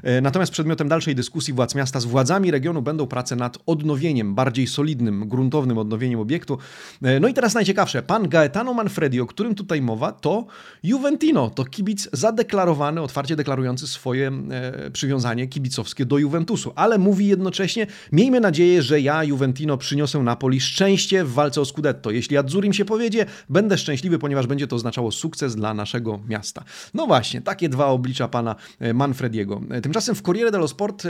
E, 0.03 0.21
natomiast 0.21 0.51
przedmiotem 0.51 0.87
dalszej 0.87 1.15
dyskusji 1.15 1.53
władz 1.53 1.75
miasta 1.75 1.99
z 1.99 2.05
władzami 2.05 2.51
regionu 2.51 2.81
będą 2.81 3.07
prace 3.07 3.35
nad 3.35 3.57
odnowieniem, 3.65 4.35
bardziej 4.35 4.67
solidnym, 4.67 5.29
gruntownym 5.29 5.77
odnowieniem 5.77 6.19
obiektu. 6.19 6.57
E, 7.01 7.19
no 7.19 7.27
i 7.27 7.33
teraz 7.33 7.53
najciekawsze. 7.53 8.03
Pan 8.03 8.29
Gaetano 8.29 8.73
Manfredi, 8.73 9.21
o 9.21 9.25
którym 9.25 9.55
tutaj 9.55 9.81
mowa, 9.81 10.11
to 10.11 10.45
Juventino. 10.83 11.49
To 11.49 11.65
kibic 11.65 12.09
zadeklarowany, 12.13 13.01
otwarcie 13.01 13.35
deklarujący 13.35 13.87
swoje 13.87 14.31
e, 14.51 14.91
przywiązanie 14.91 15.47
kibicowskie 15.47 16.05
do 16.05 16.17
Juventusu. 16.17 16.73
Ale 16.75 16.97
mówi 16.97 17.27
jednocześnie, 17.27 17.87
miejmy 18.11 18.39
nadzieję, 18.39 18.81
że 18.81 19.01
ja, 19.01 19.23
Juventino, 19.23 19.77
przyniosę 19.77 20.19
Napoli 20.19 20.61
szczęście 20.61 21.23
w 21.23 21.33
walce 21.33 21.61
o 21.61 21.65
Scudetto. 21.65 22.11
Jeśli 22.11 22.37
Adzurim 22.37 22.73
się 22.73 22.85
powiedzie, 22.85 23.25
będę 23.49 23.77
szczęśliwy, 23.77 24.19
ponieważ 24.19 24.47
będzie 24.47 24.67
to 24.67 24.75
oznaczało 24.75 25.11
sukces 25.11 25.55
dla 25.55 25.73
naszego 25.73 26.19
miasta. 26.27 26.63
No 26.93 27.07
właśnie, 27.07 27.41
takie 27.41 27.69
dwa 27.69 27.85
oblicza 27.85 28.27
pana 28.27 28.55
Manfrediego. 28.93 29.40
Tymczasem 29.83 30.15
w 30.15 30.21
Corriere 30.21 30.51
dello 30.51 30.67
Sport 30.67 31.05
e, 31.05 31.09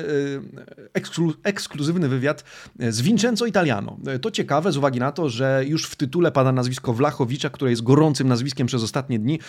eksklu, 0.94 1.33
ekskluzywny 1.44 2.10
wywiad 2.10 2.44
z 2.80 3.01
Vincenzo 3.01 3.45
Italiano. 3.45 3.98
E, 4.07 4.19
to 4.19 4.31
ciekawe 4.31 4.72
z 4.72 4.78
uwagi 4.78 5.00
na 5.00 5.12
to, 5.12 5.30
że 5.30 5.63
już 5.68 5.86
w 5.86 5.95
tytule 5.95 6.31
pada 6.31 6.51
nazwisko 6.51 6.94
Wlachowicza, 6.94 7.50
które 7.50 7.72
jest 7.72 7.83
gorącym 7.83 8.28
nazwiskiem 8.28 8.68
przez 8.68 8.83
ostatnie 8.83 9.19
dni. 9.19 9.36
E, 9.36 9.39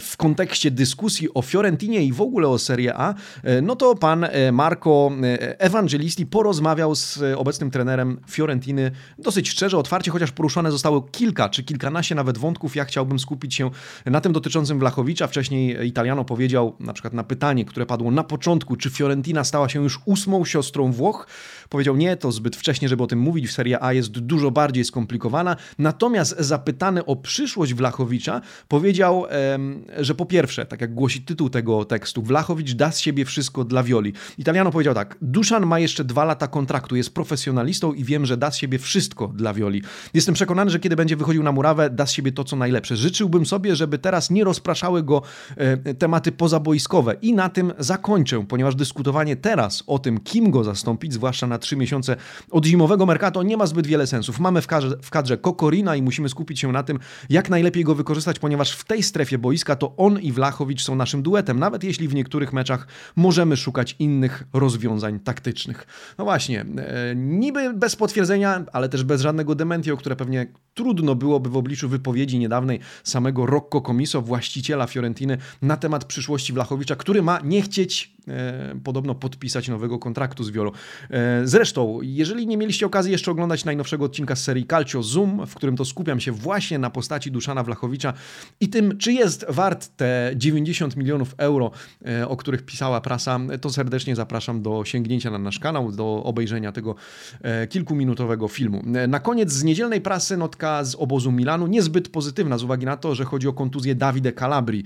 w 0.00 0.14
kontekście 0.16 0.70
dyskusji 0.70 1.28
o 1.34 1.42
Fiorentinie 1.42 2.04
i 2.04 2.12
w 2.12 2.20
ogóle 2.20 2.48
o 2.48 2.58
Serie 2.58 2.94
A, 2.94 3.14
no 3.62 3.76
to 3.76 3.94
pan 3.94 4.26
Marco 4.52 5.10
Evangelisti 5.58 6.26
porozmawiał 6.26 6.94
z 6.94 7.18
obecnym 7.36 7.70
trenerem 7.70 8.20
Fiorentiny 8.30 8.90
dosyć 9.18 9.50
szczerze, 9.50 9.78
otwarcie, 9.78 10.10
chociaż 10.10 10.32
poruszone 10.32 10.70
zostało 10.72 11.02
kilka 11.02 11.48
czy 11.48 11.62
kilkanaście 11.62 12.14
nawet 12.14 12.38
wątków. 12.38 12.76
Ja 12.76 12.84
chciałbym 12.84 13.18
skupić 13.18 13.54
się 13.54 13.70
na 14.06 14.20
tym 14.20 14.32
dotyczącym 14.32 14.78
Wlachowicza. 14.78 15.26
Wcześniej 15.26 15.86
Italiano 15.86 16.24
powiedział 16.24 16.76
na 16.80 16.92
przykład 16.92 17.14
na 17.14 17.24
pytanie, 17.24 17.64
które 17.64 17.86
padło 17.86 18.07
na 18.10 18.24
początku, 18.24 18.76
czy 18.76 18.90
Fiorentina 18.90 19.44
stała 19.44 19.68
się 19.68 19.82
już 19.82 20.00
ósmą 20.04 20.44
siostrą 20.44 20.92
Włoch. 20.92 21.26
Powiedział 21.68 21.96
nie, 21.96 22.16
to 22.16 22.32
zbyt 22.32 22.56
wcześnie, 22.56 22.88
żeby 22.88 23.02
o 23.02 23.06
tym 23.06 23.18
mówić. 23.18 23.50
Serie 23.50 23.82
A 23.82 23.92
jest 23.92 24.10
dużo 24.10 24.50
bardziej 24.50 24.84
skomplikowana. 24.84 25.56
Natomiast 25.78 26.36
zapytany 26.38 27.04
o 27.04 27.16
przyszłość 27.16 27.74
Wlachowicza, 27.74 28.40
powiedział, 28.68 29.26
że 29.98 30.14
po 30.14 30.26
pierwsze, 30.26 30.66
tak 30.66 30.80
jak 30.80 30.94
głosi 30.94 31.22
tytuł 31.22 31.50
tego 31.50 31.84
tekstu, 31.84 32.22
Wlachowicz 32.22 32.72
da 32.72 32.92
z 32.92 32.98
siebie 32.98 33.24
wszystko 33.24 33.64
dla 33.64 33.82
Wioli. 33.82 34.12
Italiano 34.38 34.70
powiedział 34.70 34.94
tak, 34.94 35.16
Duszan 35.22 35.66
ma 35.66 35.78
jeszcze 35.78 36.04
dwa 36.04 36.24
lata 36.24 36.48
kontraktu, 36.48 36.96
jest 36.96 37.14
profesjonalistą 37.14 37.92
i 37.92 38.04
wiem, 38.04 38.26
że 38.26 38.36
da 38.36 38.50
z 38.50 38.56
siebie 38.56 38.78
wszystko 38.78 39.28
dla 39.28 39.54
Wioli. 39.54 39.82
Jestem 40.14 40.34
przekonany, 40.34 40.70
że 40.70 40.80
kiedy 40.80 40.96
będzie 40.96 41.16
wychodził 41.16 41.42
na 41.42 41.52
murawę, 41.52 41.90
da 41.90 42.06
z 42.06 42.12
siebie 42.12 42.32
to, 42.32 42.44
co 42.44 42.56
najlepsze. 42.56 42.96
Życzyłbym 42.96 43.46
sobie, 43.46 43.76
żeby 43.76 43.98
teraz 43.98 44.30
nie 44.30 44.44
rozpraszały 44.44 45.02
go 45.02 45.22
e, 45.56 45.94
tematy 45.94 46.32
pozaboiskowe 46.32 47.14
i 47.22 47.32
na 47.32 47.48
tym 47.48 47.72
zakończę, 47.98 48.46
ponieważ 48.46 48.74
dyskutowanie 48.74 49.36
teraz 49.36 49.84
o 49.86 49.98
tym, 49.98 50.20
kim 50.20 50.50
go 50.50 50.64
zastąpić, 50.64 51.12
zwłaszcza 51.12 51.46
na 51.46 51.58
trzy 51.58 51.76
miesiące 51.76 52.16
od 52.50 52.66
zimowego 52.66 53.06
Mercato, 53.06 53.42
nie 53.42 53.56
ma 53.56 53.66
zbyt 53.66 53.86
wiele 53.86 54.06
sensów. 54.06 54.40
Mamy 54.40 54.62
w 54.62 54.66
kadrze, 54.66 54.96
w 55.02 55.10
kadrze 55.10 55.38
Kokorina 55.38 55.96
i 55.96 56.02
musimy 56.02 56.28
skupić 56.28 56.60
się 56.60 56.72
na 56.72 56.82
tym, 56.82 56.98
jak 57.30 57.50
najlepiej 57.50 57.84
go 57.84 57.94
wykorzystać, 57.94 58.38
ponieważ 58.38 58.72
w 58.72 58.84
tej 58.84 59.02
strefie 59.02 59.38
boiska 59.38 59.76
to 59.76 59.96
on 59.96 60.20
i 60.20 60.32
Wlachowicz 60.32 60.82
są 60.82 60.94
naszym 60.94 61.22
duetem, 61.22 61.58
nawet 61.58 61.84
jeśli 61.84 62.08
w 62.08 62.14
niektórych 62.14 62.52
meczach 62.52 62.86
możemy 63.16 63.56
szukać 63.56 63.96
innych 63.98 64.44
rozwiązań 64.52 65.20
taktycznych. 65.20 65.86
No 66.18 66.24
właśnie, 66.24 66.60
e, 66.60 67.14
niby 67.16 67.74
bez 67.74 67.96
potwierdzenia, 67.96 68.64
ale 68.72 68.88
też 68.88 69.04
bez 69.04 69.20
żadnego 69.20 69.54
dementio, 69.54 69.96
które 69.96 70.16
pewnie 70.16 70.46
trudno 70.74 71.14
byłoby 71.14 71.50
w 71.50 71.56
obliczu 71.56 71.88
wypowiedzi 71.88 72.38
niedawnej 72.38 72.80
samego 73.04 73.46
Rocco 73.46 73.80
Comiso, 73.80 74.22
właściciela 74.22 74.86
Fiorentiny, 74.86 75.38
na 75.62 75.76
temat 75.76 76.04
przyszłości 76.04 76.52
Wlachowicza, 76.52 76.96
który 76.96 77.22
ma 77.22 77.40
nie 77.44 77.62
chcieć 77.62 77.87
which 77.88 78.17
podobno 78.84 79.14
podpisać 79.14 79.68
nowego 79.68 79.98
kontraktu 79.98 80.44
z 80.44 80.50
Violo. 80.50 80.72
Zresztą, 81.44 81.98
jeżeli 82.02 82.46
nie 82.46 82.56
mieliście 82.56 82.86
okazji 82.86 83.12
jeszcze 83.12 83.30
oglądać 83.30 83.64
najnowszego 83.64 84.04
odcinka 84.04 84.36
z 84.36 84.42
serii 84.42 84.66
Calcio 84.66 85.02
Zoom, 85.02 85.46
w 85.46 85.54
którym 85.54 85.76
to 85.76 85.84
skupiam 85.84 86.20
się 86.20 86.32
właśnie 86.32 86.78
na 86.78 86.90
postaci 86.90 87.30
Duszana 87.30 87.62
Wlachowicza 87.62 88.12
i 88.60 88.68
tym, 88.68 88.98
czy 88.98 89.12
jest 89.12 89.46
wart 89.48 89.96
te 89.96 90.32
90 90.36 90.96
milionów 90.96 91.34
euro, 91.38 91.70
o 92.28 92.36
których 92.36 92.62
pisała 92.62 93.00
prasa, 93.00 93.40
to 93.60 93.70
serdecznie 93.70 94.16
zapraszam 94.16 94.62
do 94.62 94.84
sięgnięcia 94.84 95.30
na 95.30 95.38
nasz 95.38 95.58
kanał, 95.58 95.92
do 95.92 96.22
obejrzenia 96.24 96.72
tego 96.72 96.94
kilkuminutowego 97.68 98.48
filmu. 98.48 98.82
Na 99.08 99.20
koniec 99.20 99.52
z 99.52 99.64
niedzielnej 99.64 100.00
prasy 100.00 100.36
notka 100.36 100.84
z 100.84 100.94
obozu 100.94 101.32
Milanu, 101.32 101.66
niezbyt 101.66 102.08
pozytywna 102.08 102.58
z 102.58 102.64
uwagi 102.64 102.86
na 102.86 102.96
to, 102.96 103.14
że 103.14 103.24
chodzi 103.24 103.48
o 103.48 103.52
kontuzję 103.52 103.94
Davide 103.94 104.32
Calabri. 104.32 104.84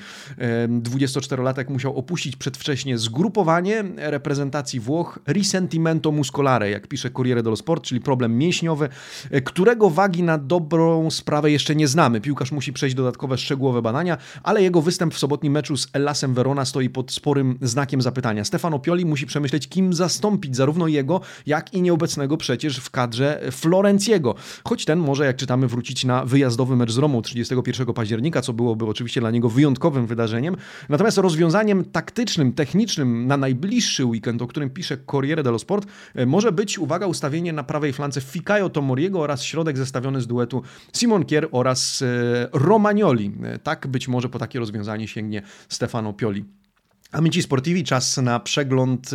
24-latek 0.82 1.70
musiał 1.70 1.96
opuścić 1.98 2.36
przedwcześnie 2.36 2.98
zgrupowanie 3.32 3.84
reprezentacji 3.96 4.80
Włoch 4.80 5.18
risentimento 5.28 6.12
muscolare, 6.12 6.70
jak 6.70 6.86
pisze 6.86 7.10
Corriere 7.10 7.42
dello 7.42 7.56
Sport, 7.56 7.84
czyli 7.84 8.00
problem 8.00 8.38
mięśniowy, 8.38 8.88
e, 9.30 9.40
którego 9.40 9.90
wagi 9.90 10.22
na 10.22 10.38
dobrą 10.38 11.10
sprawę 11.10 11.50
jeszcze 11.50 11.74
nie 11.74 11.88
znamy. 11.88 12.20
Piłkarz 12.20 12.52
musi 12.52 12.72
przejść 12.72 12.96
dodatkowe 12.96 13.38
szczegółowe 13.38 13.82
badania, 13.82 14.16
ale 14.42 14.62
jego 14.62 14.82
występ 14.82 15.14
w 15.14 15.18
sobotnim 15.18 15.52
meczu 15.52 15.76
z 15.76 15.88
Elasem 15.92 16.34
Verona 16.34 16.64
stoi 16.64 16.90
pod 16.90 17.12
sporym 17.12 17.58
znakiem 17.62 18.02
zapytania. 18.02 18.44
Stefano 18.44 18.78
Pioli 18.78 19.06
musi 19.06 19.26
przemyśleć, 19.26 19.68
kim 19.68 19.94
zastąpić 19.94 20.56
zarówno 20.56 20.88
jego, 20.88 21.20
jak 21.46 21.74
i 21.74 21.82
nieobecnego 21.82 22.36
przecież 22.36 22.78
w 22.78 22.90
kadrze 22.90 23.40
Florenciego. 23.50 24.34
Choć 24.64 24.84
ten 24.84 24.98
może, 24.98 25.26
jak 25.26 25.36
czytamy, 25.36 25.68
wrócić 25.68 26.04
na 26.04 26.24
wyjazdowy 26.24 26.76
mecz 26.76 26.92
z 26.92 26.98
Romą 26.98 27.22
31 27.22 27.86
października, 27.94 28.42
co 28.42 28.52
byłoby 28.52 28.86
oczywiście 28.86 29.20
dla 29.20 29.30
niego 29.30 29.48
wyjątkowym 29.48 30.06
wydarzeniem. 30.06 30.56
Natomiast 30.88 31.18
rozwiązaniem 31.18 31.84
taktycznym, 31.84 32.52
technicznym 32.52 33.21
na 33.26 33.36
najbliższy 33.36 34.04
weekend, 34.04 34.42
o 34.42 34.46
którym 34.46 34.70
pisze 34.70 34.96
Corriere 34.96 35.42
dello 35.42 35.58
Sport, 35.58 35.86
e, 36.14 36.26
może 36.26 36.52
być, 36.52 36.78
uwaga, 36.78 37.06
ustawienie 37.06 37.52
na 37.52 37.64
prawej 37.64 37.92
flance 37.92 38.20
Fikayo 38.20 38.68
Tomoriego 38.68 39.20
oraz 39.20 39.42
środek 39.42 39.76
zestawiony 39.76 40.20
z 40.20 40.26
duetu 40.26 40.62
Simon 40.92 41.24
Kier 41.24 41.48
oraz 41.50 42.02
e, 42.02 42.48
Romagnoli. 42.52 43.32
E, 43.42 43.58
tak 43.58 43.86
być 43.86 44.08
może 44.08 44.28
po 44.28 44.38
takie 44.38 44.58
rozwiązanie 44.58 45.08
sięgnie 45.08 45.42
Stefano 45.68 46.12
Pioli. 46.12 46.44
Amici 47.12 47.42
Sportivi, 47.42 47.84
czas 47.84 48.16
na 48.16 48.40
przegląd 48.40 49.10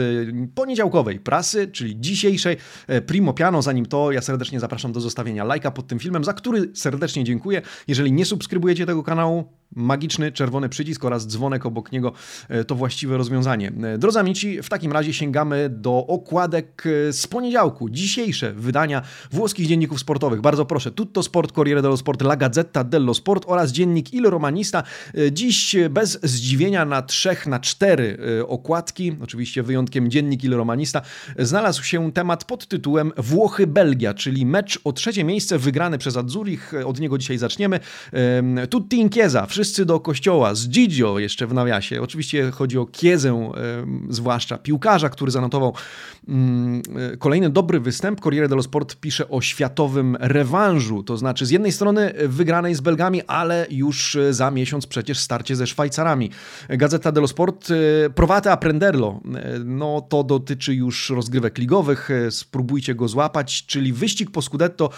poniedziałkowej 0.56 1.20
prasy, 1.20 1.68
czyli 1.68 2.00
dzisiejszej 2.00 2.58
Primo 3.06 3.34
Piano. 3.34 3.62
Zanim 3.62 3.86
to, 3.86 4.12
ja 4.12 4.22
serdecznie 4.22 4.60
zapraszam 4.60 4.92
do 4.92 5.02
zostawienia 5.02 5.44
lajka 5.44 5.72
pod 5.72 5.88
tym 5.88 6.00
filmem, 6.00 6.24
za 6.24 6.34
który 6.34 6.72
serdecznie 6.74 7.24
dziękuję. 7.24 7.62
Jeżeli 7.88 8.12
nie 8.12 8.26
subskrybujecie 8.26 8.86
tego 8.86 9.04
kanału, 9.04 9.54
magiczny 9.76 10.32
czerwony 10.32 10.70
przycisk 10.70 11.06
oraz 11.06 11.28
dzwonek 11.28 11.66
obok 11.66 11.92
niego 11.92 12.14
e, 12.50 12.64
to 12.64 12.76
właściwe 12.76 13.18
rozwiązanie. 13.18 13.72
E, 13.84 13.98
drodzy 13.98 14.20
amici, 14.20 14.64
w 14.64 14.70
takim 14.70 14.92
razie 14.92 15.14
sięgamy 15.14 15.70
do 15.70 16.08
okładek 16.08 16.84
z 17.12 17.28
poniedziałku, 17.28 17.90
dzisiejsze 17.90 18.54
wydania 18.54 19.02
włoskich 19.32 19.68
dzienników 19.68 20.00
sportowych. 20.00 20.42
Bardzo 20.42 20.66
proszę, 20.66 20.92
Tutto 20.92 21.24
Sport, 21.24 21.52
Corriere 21.52 21.82
dello 21.82 21.98
Sport, 21.98 22.22
La 22.22 22.36
Gazzetta 22.36 22.84
dello 22.84 23.14
Sport 23.14 23.44
oraz 23.48 23.72
dziennik 23.72 24.14
Il 24.14 24.24
Romanista. 24.24 24.84
Dziś 25.32 25.76
bez 25.90 26.20
zdziwienia 26.24 26.86
na 26.86 27.02
trzech, 27.02 27.48
na 27.48 27.60
cztery 27.60 28.18
okładki, 28.48 29.16
oczywiście 29.24 29.64
wyjątkiem 29.64 30.12
dziennik 30.12 30.44
Il 30.44 30.54
Romanista, 30.54 31.02
znalazł 31.40 31.84
się 31.84 32.12
temat 32.12 32.46
pod 32.46 32.68
tytułem 32.68 33.12
Włochy-Belgia, 33.18 34.14
czyli 34.14 34.46
mecz 34.46 34.80
o 34.84 34.94
trzecie 34.94 35.24
miejsce 35.24 35.60
wygrany 35.60 35.98
przez 35.98 36.18
Adzurich. 36.18 36.74
Od 36.86 37.00
niego 37.00 37.18
dzisiaj 37.18 37.38
zaczniemy. 37.38 37.80
Tutti 38.70 38.98
in 38.98 39.10
chiesa, 39.10 39.48
wszyscy 39.58 39.86
do 39.86 40.00
kościoła, 40.00 40.56
z 40.56 40.70
Gigio 40.70 41.20
jeszcze 41.20 41.48
w 41.48 41.54
nawiasie. 41.54 42.02
Oczywiście 42.02 42.52
chodzi 42.52 42.78
o 42.78 42.86
Kiezę, 42.86 43.52
zwłaszcza 44.10 44.58
piłkarza, 44.58 45.10
który 45.10 45.32
zanotował 45.32 45.74
mm, 46.28 46.82
y, 47.14 47.18
kolejny 47.18 47.50
dobry 47.50 47.80
występ. 47.80 48.22
Corriere 48.22 48.50
dello 48.50 48.64
Sport 48.64 48.96
pisze 48.96 49.30
o 49.30 49.42
światowym 49.42 50.18
rewanżu, 50.20 51.04
to 51.04 51.18
znaczy 51.18 51.46
z 51.46 51.50
jednej 51.50 51.72
strony 51.72 52.14
wygranej 52.28 52.76
z 52.76 52.82
Belgami, 52.82 53.22
ale 53.28 53.68
już 53.70 54.18
za 54.32 54.52
miesiąc 54.52 54.88
przecież 54.88 55.20
starcie 55.20 55.56
ze 55.56 55.68
Szwajcarami. 55.68 56.32
Gazeta 56.70 57.12
dello 57.12 57.28
Sport 57.28 57.68
Provate 58.16 58.52
a 58.52 58.58
prenderlo, 58.58 59.20
no 59.66 60.02
to 60.02 60.24
dotyczy 60.24 60.74
już 60.76 61.10
rozgrywek 61.10 61.58
ligowych, 61.58 62.10
spróbujcie 62.30 62.96
go 62.96 63.08
złapać, 63.08 63.66
czyli 63.66 63.94
wyścig 63.94 64.32
po 64.32 64.42
Scudetto 64.42 64.90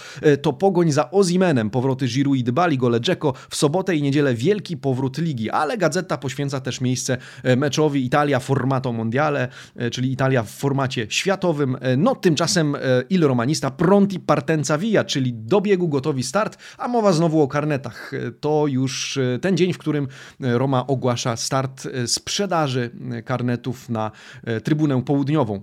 to 0.42 0.54
pogoń 0.54 0.92
za 0.92 1.12
Ozimenem, 1.12 1.70
powroty 1.70 2.08
Giroud 2.08 2.38
i 2.38 2.44
Dybali, 2.44 2.78
gole 2.78 3.02
Dzeko, 3.02 3.34
w 3.50 3.56
sobotę 3.56 3.96
i 3.96 4.02
niedzielę 4.02 4.34
wielki 4.50 4.78
powrót 4.78 5.18
ligi, 5.18 5.50
ale 5.50 5.78
Gazeta 5.78 6.18
poświęca 6.18 6.60
też 6.60 6.82
miejsce 6.82 7.18
meczowi 7.58 8.06
Italia 8.06 8.40
Formato 8.40 8.94
Mondiale, 8.94 9.48
czyli 9.92 10.12
Italia 10.12 10.44
w 10.44 10.50
formacie 10.50 11.06
światowym, 11.10 11.78
no 11.98 12.16
tymczasem 12.16 12.78
Il 13.10 13.24
Romanista 13.24 13.72
pronti 13.72 14.20
partenza 14.20 14.78
via, 14.78 15.04
czyli 15.04 15.34
do 15.34 15.62
biegu 15.62 15.88
gotowi 15.88 16.24
start, 16.24 16.58
a 16.78 16.88
mowa 16.88 17.14
znowu 17.14 17.42
o 17.42 17.48
karnetach. 17.48 18.12
To 18.40 18.68
już 18.68 19.20
ten 19.42 19.58
dzień, 19.58 19.74
w 19.74 19.78
którym 19.78 20.08
Roma 20.40 20.88
ogłasza 20.88 21.36
start 21.36 21.88
sprzedaży 22.06 22.92
karnetów 23.26 23.90
na 23.90 24.12
e, 24.44 24.62
trybunę 24.62 25.04
południową. 25.04 25.62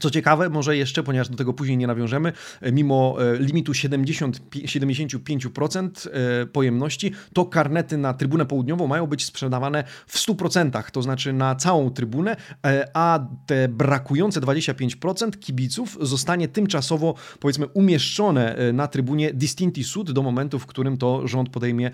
Co 0.00 0.10
ciekawe, 0.10 0.50
może 0.50 0.76
jeszcze, 0.76 1.02
ponieważ 1.02 1.28
do 1.28 1.36
tego 1.36 1.52
później 1.52 1.76
nie 1.76 1.86
nawiążemy, 1.86 2.32
e, 2.60 2.72
mimo 2.72 3.16
e, 3.20 3.38
limitu 3.38 3.74
70, 3.74 4.40
75% 4.50 6.08
e, 6.08 6.46
pojemności, 6.46 7.12
to 7.32 7.44
karnety 7.44 7.98
na 7.98 8.14
trybunę 8.14 8.46
południową 8.46 8.86
mają 8.86 9.06
być 9.06 9.24
sprzedawane 9.24 9.84
w 10.06 10.18
100%, 10.18 10.90
to 10.90 11.02
znaczy 11.02 11.32
na 11.32 11.54
całą 11.54 11.90
trybunę, 11.90 12.36
a 12.94 13.26
te 13.46 13.68
brakujące 13.68 14.40
25% 14.40 15.38
kibiców 15.38 15.98
zostanie 16.00 16.48
tymczasowo, 16.48 17.14
powiedzmy, 17.40 17.66
umieszczone 17.66 18.56
na 18.72 18.88
trybunie 18.88 19.32
Distinti 19.32 19.84
Sud 19.84 20.12
do 20.12 20.22
momentu, 20.22 20.58
w 20.58 20.66
którym 20.66 20.96
to 20.96 21.28
rząd 21.28 21.48
podejmie 21.48 21.90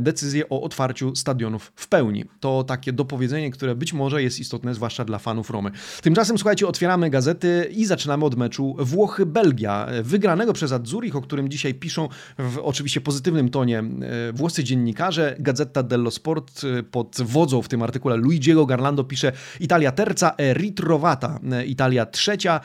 decyzję 0.00 0.48
o 0.48 0.62
otwarciu 0.62 1.16
stadionów 1.16 1.72
w 1.76 1.88
pełni. 1.88 2.24
To 2.40 2.64
takie 2.64 2.92
dopowiedzenie, 2.92 3.50
które 3.50 3.74
być 3.74 3.92
może 3.92 4.22
jest 4.22 4.40
istotne, 4.40 4.74
zwłaszcza 4.74 5.04
dla 5.04 5.18
fanów 5.18 5.50
Romy. 5.50 5.70
Tymczasem, 6.02 6.38
słuchajcie, 6.38 6.68
otwieramy 6.68 7.10
gazetę 7.10 7.25
gazety 7.26 7.70
i 7.70 7.86
zaczynamy 7.86 8.24
od 8.24 8.36
meczu 8.36 8.76
Włochy-Belgia, 8.78 9.86
wygranego 10.02 10.52
przez 10.52 10.72
Azzurich, 10.72 11.16
o 11.16 11.20
którym 11.20 11.48
dzisiaj 11.48 11.74
piszą 11.74 12.08
w 12.38 12.58
oczywiście 12.62 13.00
pozytywnym 13.00 13.48
tonie 13.48 13.78
e, 13.78 14.32
włoscy 14.32 14.64
dziennikarze. 14.64 15.36
Gazeta 15.38 15.82
dello 15.82 16.10
Sport 16.10 16.60
e, 16.64 16.82
pod 16.82 17.16
wodzą 17.24 17.62
w 17.62 17.68
tym 17.68 17.82
artykule 17.82 18.16
Luigiego 18.16 18.66
Garlando 18.66 19.04
pisze 19.04 19.32
Italia 19.60 19.92
terza 19.92 20.34
e 20.38 20.54
ritrovata, 20.54 21.40
Italia 21.66 22.06
trzecia 22.06 22.60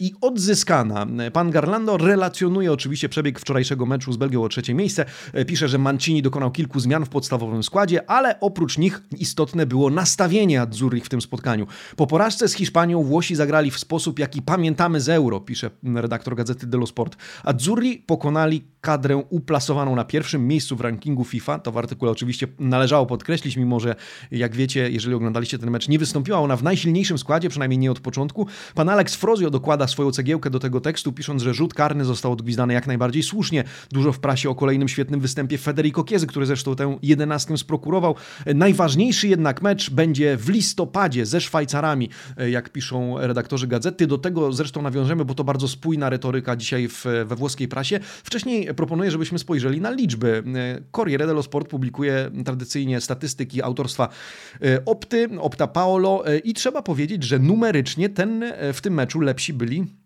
i 0.00 0.12
odzyskana. 0.20 1.06
Pan 1.32 1.50
Garlando 1.50 1.96
relacjonuje 1.96 2.72
oczywiście 2.72 3.08
przebieg 3.08 3.40
wczorajszego 3.40 3.86
meczu 3.86 4.12
z 4.12 4.16
Belgią 4.16 4.44
o 4.44 4.48
trzecie 4.48 4.74
miejsce. 4.74 5.04
Pisze, 5.46 5.68
że 5.68 5.78
Mancini 5.78 6.22
dokonał 6.22 6.50
kilku 6.50 6.80
zmian 6.80 7.04
w 7.04 7.08
podstawowym 7.08 7.62
składzie, 7.62 8.10
ale 8.10 8.40
oprócz 8.40 8.78
nich 8.78 9.02
istotne 9.18 9.66
było 9.66 9.90
nastawienie 9.90 10.62
Azzurich 10.62 11.04
w 11.04 11.08
tym 11.08 11.20
spotkaniu. 11.20 11.66
Po 11.96 12.06
porażce 12.06 12.48
z 12.48 12.54
Hiszpanią 12.54 13.02
Włosi 13.02 13.34
zagrali 13.34 13.70
w 13.70 13.78
sposób 13.78 14.01
sposób, 14.02 14.18
jaki 14.18 14.42
pamiętamy 14.42 15.00
z 15.00 15.08
Euro, 15.08 15.40
pisze 15.40 15.70
redaktor 15.94 16.36
gazety 16.36 16.66
dello 16.66 16.86
Sport. 16.86 17.16
Azzurri 17.44 17.98
pokonali 17.98 18.64
kadrę 18.80 19.16
uplasowaną 19.16 19.96
na 19.96 20.04
pierwszym 20.04 20.46
miejscu 20.46 20.76
w 20.76 20.80
rankingu 20.80 21.24
FIFA. 21.24 21.58
To 21.58 21.72
w 21.72 21.78
artykule 21.78 22.10
oczywiście 22.10 22.46
należało 22.58 23.06
podkreślić, 23.06 23.56
mimo 23.56 23.80
że 23.80 23.94
jak 24.30 24.56
wiecie, 24.56 24.90
jeżeli 24.90 25.14
oglądaliście 25.14 25.58
ten 25.58 25.70
mecz, 25.70 25.88
nie 25.88 25.98
wystąpiła 25.98 26.38
ona 26.38 26.56
w 26.56 26.62
najsilniejszym 26.62 27.18
składzie, 27.18 27.48
przynajmniej 27.48 27.78
nie 27.78 27.90
od 27.90 28.00
początku. 28.00 28.46
Pan 28.74 28.88
Alex 28.88 29.14
Frozio 29.14 29.50
dokłada 29.50 29.86
swoją 29.86 30.10
cegiełkę 30.10 30.50
do 30.50 30.58
tego 30.58 30.80
tekstu, 30.80 31.12
pisząc, 31.12 31.42
że 31.42 31.54
rzut 31.54 31.74
karny 31.74 32.04
został 32.04 32.32
odgwizdany 32.32 32.74
jak 32.74 32.86
najbardziej 32.86 33.22
słusznie. 33.22 33.64
Dużo 33.90 34.12
w 34.12 34.18
prasie 34.18 34.50
o 34.50 34.54
kolejnym 34.54 34.88
świetnym 34.88 35.20
występie 35.20 35.58
Federico 35.58 36.04
Kiezy, 36.04 36.26
który 36.26 36.46
zresztą 36.46 36.76
tę 36.76 36.98
jedenastkę 37.02 37.58
sprokurował. 37.58 38.14
Najważniejszy 38.54 39.28
jednak 39.28 39.62
mecz 39.62 39.90
będzie 39.90 40.36
w 40.36 40.48
listopadzie 40.48 41.26
ze 41.26 41.40
Szwajcarami, 41.40 42.08
jak 42.50 42.70
piszą 42.70 43.18
redaktorzy 43.18 43.66
gazety. 43.66 43.91
Do 44.06 44.18
tego 44.18 44.52
zresztą 44.52 44.82
nawiążemy, 44.82 45.24
bo 45.24 45.34
to 45.34 45.44
bardzo 45.44 45.68
spójna 45.68 46.10
retoryka 46.10 46.56
dzisiaj 46.56 46.88
w, 46.88 47.04
we 47.24 47.36
włoskiej 47.36 47.68
prasie. 47.68 48.00
Wcześniej 48.02 48.74
proponuję, 48.74 49.10
żebyśmy 49.10 49.38
spojrzeli 49.38 49.80
na 49.80 49.90
liczby. 49.90 50.42
Corriere 50.92 51.26
dello 51.26 51.42
Sport 51.42 51.68
publikuje 51.68 52.30
tradycyjnie 52.44 53.00
statystyki 53.00 53.62
autorstwa 53.62 54.08
e, 54.62 54.84
Opty, 54.84 55.28
Opta 55.40 55.66
Paolo 55.66 56.26
e, 56.26 56.38
i 56.38 56.54
trzeba 56.54 56.82
powiedzieć, 56.82 57.24
że 57.24 57.38
numerycznie 57.38 58.08
ten 58.08 58.42
e, 58.42 58.72
w 58.72 58.80
tym 58.80 58.94
meczu 58.94 59.20
lepsi 59.20 59.52
byli 59.52 60.01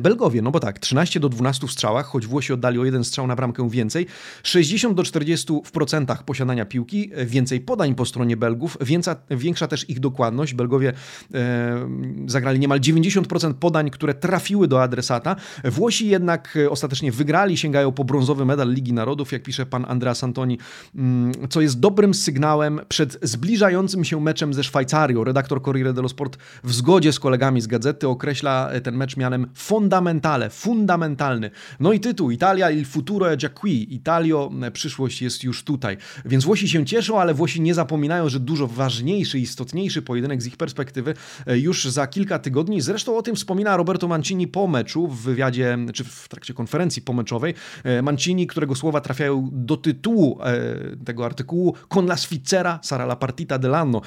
Belgowie, 0.00 0.42
no 0.42 0.50
bo 0.50 0.60
tak, 0.60 0.78
13 0.78 1.20
do 1.20 1.28
12 1.28 1.66
w 1.66 1.72
strzałach, 1.72 2.06
choć 2.06 2.26
Włosi 2.26 2.52
oddali 2.52 2.78
o 2.78 2.84
jeden 2.84 3.04
strzał 3.04 3.26
na 3.26 3.36
bramkę 3.36 3.70
więcej, 3.70 4.06
60 4.42 4.96
do 4.96 5.02
40 5.02 5.52
w 5.64 5.70
procentach 5.70 6.24
posiadania 6.24 6.64
piłki, 6.64 7.10
e, 7.14 7.26
więcej 7.26 7.60
podań 7.60 7.94
po 7.94 8.06
stronie 8.06 8.36
Belgów, 8.36 8.78
więca, 8.80 9.16
większa 9.30 9.68
też 9.68 9.90
ich 9.90 10.00
dokładność. 10.00 10.54
Belgowie 10.54 10.92
e, 11.34 11.88
zagrali 12.26 12.60
niemal 12.60 12.80
90% 12.80 13.54
podań, 13.54 13.90
które 13.90 14.14
trafiły 14.14 14.68
do 14.68 14.82
adresata. 14.82 15.36
Włosi 15.64 16.08
jednak 16.08 16.58
e, 16.64 16.70
ostatecznie 16.70 17.12
wygrali, 17.12 17.56
sięgają 17.56 17.92
po 17.92 18.04
brązowy 18.04 18.44
medal 18.44 18.72
Ligi 18.72 18.92
Narodów, 18.92 19.32
jak 19.32 19.42
pisze 19.42 19.66
pan 19.66 19.84
Andreas 19.88 20.24
Antoni, 20.24 20.58
mm, 20.94 21.32
co 21.50 21.60
jest 21.60 21.80
dobrym 21.80 22.14
sygnałem 22.14 22.80
przed 22.88 23.18
zbliżającym 23.22 24.04
się 24.04 24.20
meczem 24.20 24.54
ze 24.54 24.64
Szwajcarią. 24.64 25.24
Redaktor 25.24 25.62
Corriere 25.62 25.92
dello 25.92 26.08
Sport 26.08 26.38
w 26.64 26.72
zgodzie 26.72 27.12
z 27.12 27.20
kolegami 27.20 27.60
z 27.60 27.66
gazety 27.66 28.08
określa 28.08 28.70
ten 28.82 28.96
mecz 28.96 29.16
mianem 29.16 29.46
fondamentale, 29.66 30.50
fundamentalny. 30.50 31.50
No 31.80 31.92
i 31.92 32.00
tytuł 32.00 32.30
Italia 32.30 32.70
il 32.70 32.84
futuro 32.84 33.26
è 33.26 33.36
già 33.36 33.48
qui. 33.48 33.94
Italio, 33.94 34.50
przyszłość 34.72 35.22
jest 35.22 35.44
już 35.44 35.64
tutaj. 35.64 35.96
Więc 36.24 36.44
Włosi 36.44 36.68
się 36.68 36.84
cieszą, 36.84 37.20
ale 37.20 37.34
Włosi 37.34 37.60
nie 37.60 37.74
zapominają, 37.74 38.28
że 38.28 38.40
dużo 38.40 38.66
ważniejszy, 38.66 39.38
istotniejszy 39.38 40.02
pojedynek 40.02 40.42
z 40.42 40.46
ich 40.46 40.56
perspektywy 40.56 41.14
e, 41.46 41.58
już 41.58 41.84
za 41.84 42.06
kilka 42.06 42.38
tygodni. 42.38 42.80
Zresztą 42.80 43.16
o 43.16 43.22
tym 43.22 43.36
wspomina 43.36 43.76
Roberto 43.76 44.08
Mancini 44.08 44.48
po 44.48 44.66
meczu 44.66 45.08
w 45.08 45.22
wywiadzie, 45.22 45.78
czy 45.94 46.04
w 46.04 46.28
trakcie 46.28 46.54
konferencji 46.54 47.02
pomeczowej. 47.02 47.54
E, 47.84 48.02
Mancini, 48.02 48.46
którego 48.46 48.74
słowa 48.74 49.00
trafiają 49.00 49.48
do 49.52 49.76
tytułu 49.76 50.38
e, 50.42 51.04
tego 51.04 51.24
artykułu 51.24 51.74
Con 51.88 52.06
la 52.06 52.16
Svizzera 52.16 52.80
sarà 52.82 53.04
la 53.04 53.16
partita 53.16 53.58
dell'anno. 53.58 54.00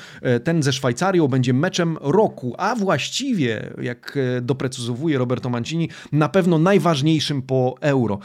Ten 0.43 0.63
ze 0.63 0.73
Szwajcarią 0.73 1.27
będzie 1.27 1.53
meczem 1.53 1.97
roku, 2.01 2.55
a 2.57 2.75
właściwie, 2.75 3.73
jak 3.81 4.17
doprecyzowuje 4.41 5.17
Roberto 5.17 5.48
Mancini, 5.49 5.89
na 6.11 6.29
pewno 6.29 6.57
najważniejszym 6.57 7.41
po 7.41 7.75
euro. 7.81 8.19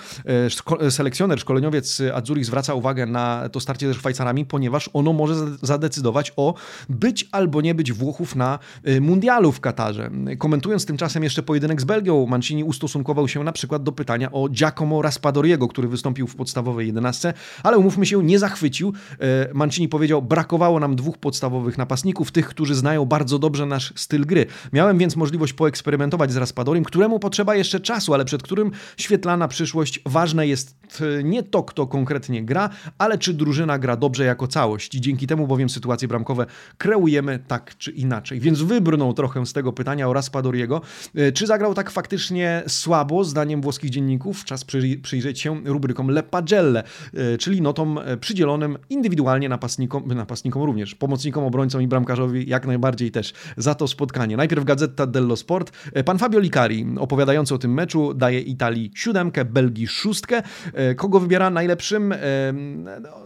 E, 0.81 0.91
selekcjoner, 0.91 1.41
szkoleniowiec 1.41 2.03
Azzurich 2.15 2.47
zwraca 2.47 2.75
uwagę 2.75 3.07
na 3.07 3.49
to 3.49 3.61
starcie 3.61 3.89
ze 3.89 3.95
Szwajcarami, 3.95 4.45
ponieważ 4.47 4.91
ono 4.93 5.13
może 5.13 5.35
zadecydować 5.63 6.33
o 6.37 6.55
być 6.89 7.29
albo 7.33 7.61
nie 7.61 7.75
być 7.75 7.93
Włochów 7.93 8.37
na 8.37 8.59
e, 8.85 9.01
mundialu 9.01 9.53
w 9.53 9.61
Katarze. 9.61 10.11
Komentując 10.39 10.87
tymczasem 10.87 11.23
jeszcze 11.23 11.43
pojedynek 11.43 11.81
z 11.81 11.85
Belgią, 11.85 12.27
Mancini 12.27 12.65
ustosunkował 12.65 13.29
się 13.29 13.45
na 13.45 13.53
przykład 13.53 13.83
do 13.83 13.93
pytania 13.93 14.33
o 14.33 14.49
Giacomo 14.49 15.03
Raspadoriego, 15.03 15.69
który 15.69 15.89
wystąpił 15.89 16.27
w 16.27 16.37
podstawowej 16.37 16.87
jedenastce, 16.87 17.35
ale 17.63 17.79
umówmy 17.79 18.07
się, 18.07 18.25
nie 18.25 18.39
zachwycił. 18.39 18.93
E, 19.21 19.55
Mancini 19.55 19.89
powiedział, 19.89 20.23
brakowało 20.23 20.81
nam 20.81 20.97
dwóch 20.97 21.19
podstawowych 21.19 21.79
napastników, 21.79 22.33
tych, 22.33 22.49
którzy 22.49 22.75
znają 22.75 23.05
bardzo 23.05 23.39
dobrze 23.39 23.67
nasz 23.67 23.93
styl 23.97 24.27
gry. 24.27 24.47
Miałem 24.73 24.99
więc 24.99 25.17
możliwość 25.17 25.53
poeksperymentować 25.53 26.33
z 26.33 26.37
Raspadoriem, 26.37 26.85
któremu 26.85 27.14
któremu 27.15 27.21
potrzeba 27.21 27.55
jeszcze 27.55 27.81
czasu, 27.81 28.15
ale 28.15 28.25
przed 28.25 28.43
którym 28.43 28.71
świetlana 28.97 29.49
przyszłość. 29.49 30.01
Ważne 30.07 30.47
jest 30.47 30.77
e, 31.01 31.25
nie 31.25 31.43
to, 31.43 31.63
kto 31.63 31.87
konkretnie 31.87 32.45
gra, 32.45 32.71
ale 32.99 33.19
czy 33.19 33.35
drużyna 33.35 33.79
gra 33.79 33.97
dobrze 33.97 34.25
jako 34.25 34.47
całość. 34.49 34.95
I 34.95 35.01
dzięki 35.01 35.27
temu 35.27 35.47
bowiem 35.47 35.69
sytuacje 35.69 36.09
bramkowe 36.09 36.47
kreujemy 36.79 37.39
tak 37.49 37.79
czy 37.79 37.91
inaczej. 37.91 38.41
Więc 38.41 38.63
wybrnął 38.63 39.13
trochę 39.13 39.47
z 39.47 39.53
tego 39.53 39.73
pytania 39.73 40.09
o 40.09 40.13
Raspadoriego. 40.13 40.81
E, 41.15 41.33
czy 41.33 41.47
zagrał 41.47 41.75
tak 41.75 41.91
faktycznie 41.91 42.63
słabo, 42.69 43.25
zdaniem 43.25 43.61
włoskich 43.61 43.91
dzienników? 43.91 44.45
Czas 44.45 44.65
przyjrzeć 45.03 45.41
się 45.41 45.61
rubrykom 45.65 46.11
Le 46.11 46.23
Pagelle, 46.23 46.83
e, 47.15 47.39
czyli 47.39 47.63
notom 47.63 48.01
przydzielonym 48.21 48.79
indywidualnie 48.91 49.49
napastnikom, 49.49 50.09
napastnikom 50.09 50.63
również, 50.63 50.95
pomocnikom, 50.95 51.45
obrońcom 51.45 51.83
i 51.83 51.89
bramkarzowi 51.89 52.49
jak 52.49 52.67
najbardziej 52.67 53.11
też 53.11 53.33
za 53.57 53.75
to 53.75 53.89
spotkanie. 53.89 54.37
Najpierw 54.37 54.65
Gazeta 54.65 55.07
dello 55.07 55.37
Sport. 55.37 55.73
Pan 56.05 56.19
Fabio 56.19 56.41
Licari 56.41 56.85
opowiadający 57.05 57.55
o 57.55 57.59
tym 57.59 57.75
meczu 57.75 58.15
daje 58.15 58.41
Italii 58.41 58.91
siódemkę, 58.95 59.45
Belgii 59.45 59.87
szóstkę. 59.87 60.43
E, 60.73 60.95
kogo 60.95 61.21
wybiera 61.21 61.51
najlepszym? 61.51 62.13
E, 62.13 62.19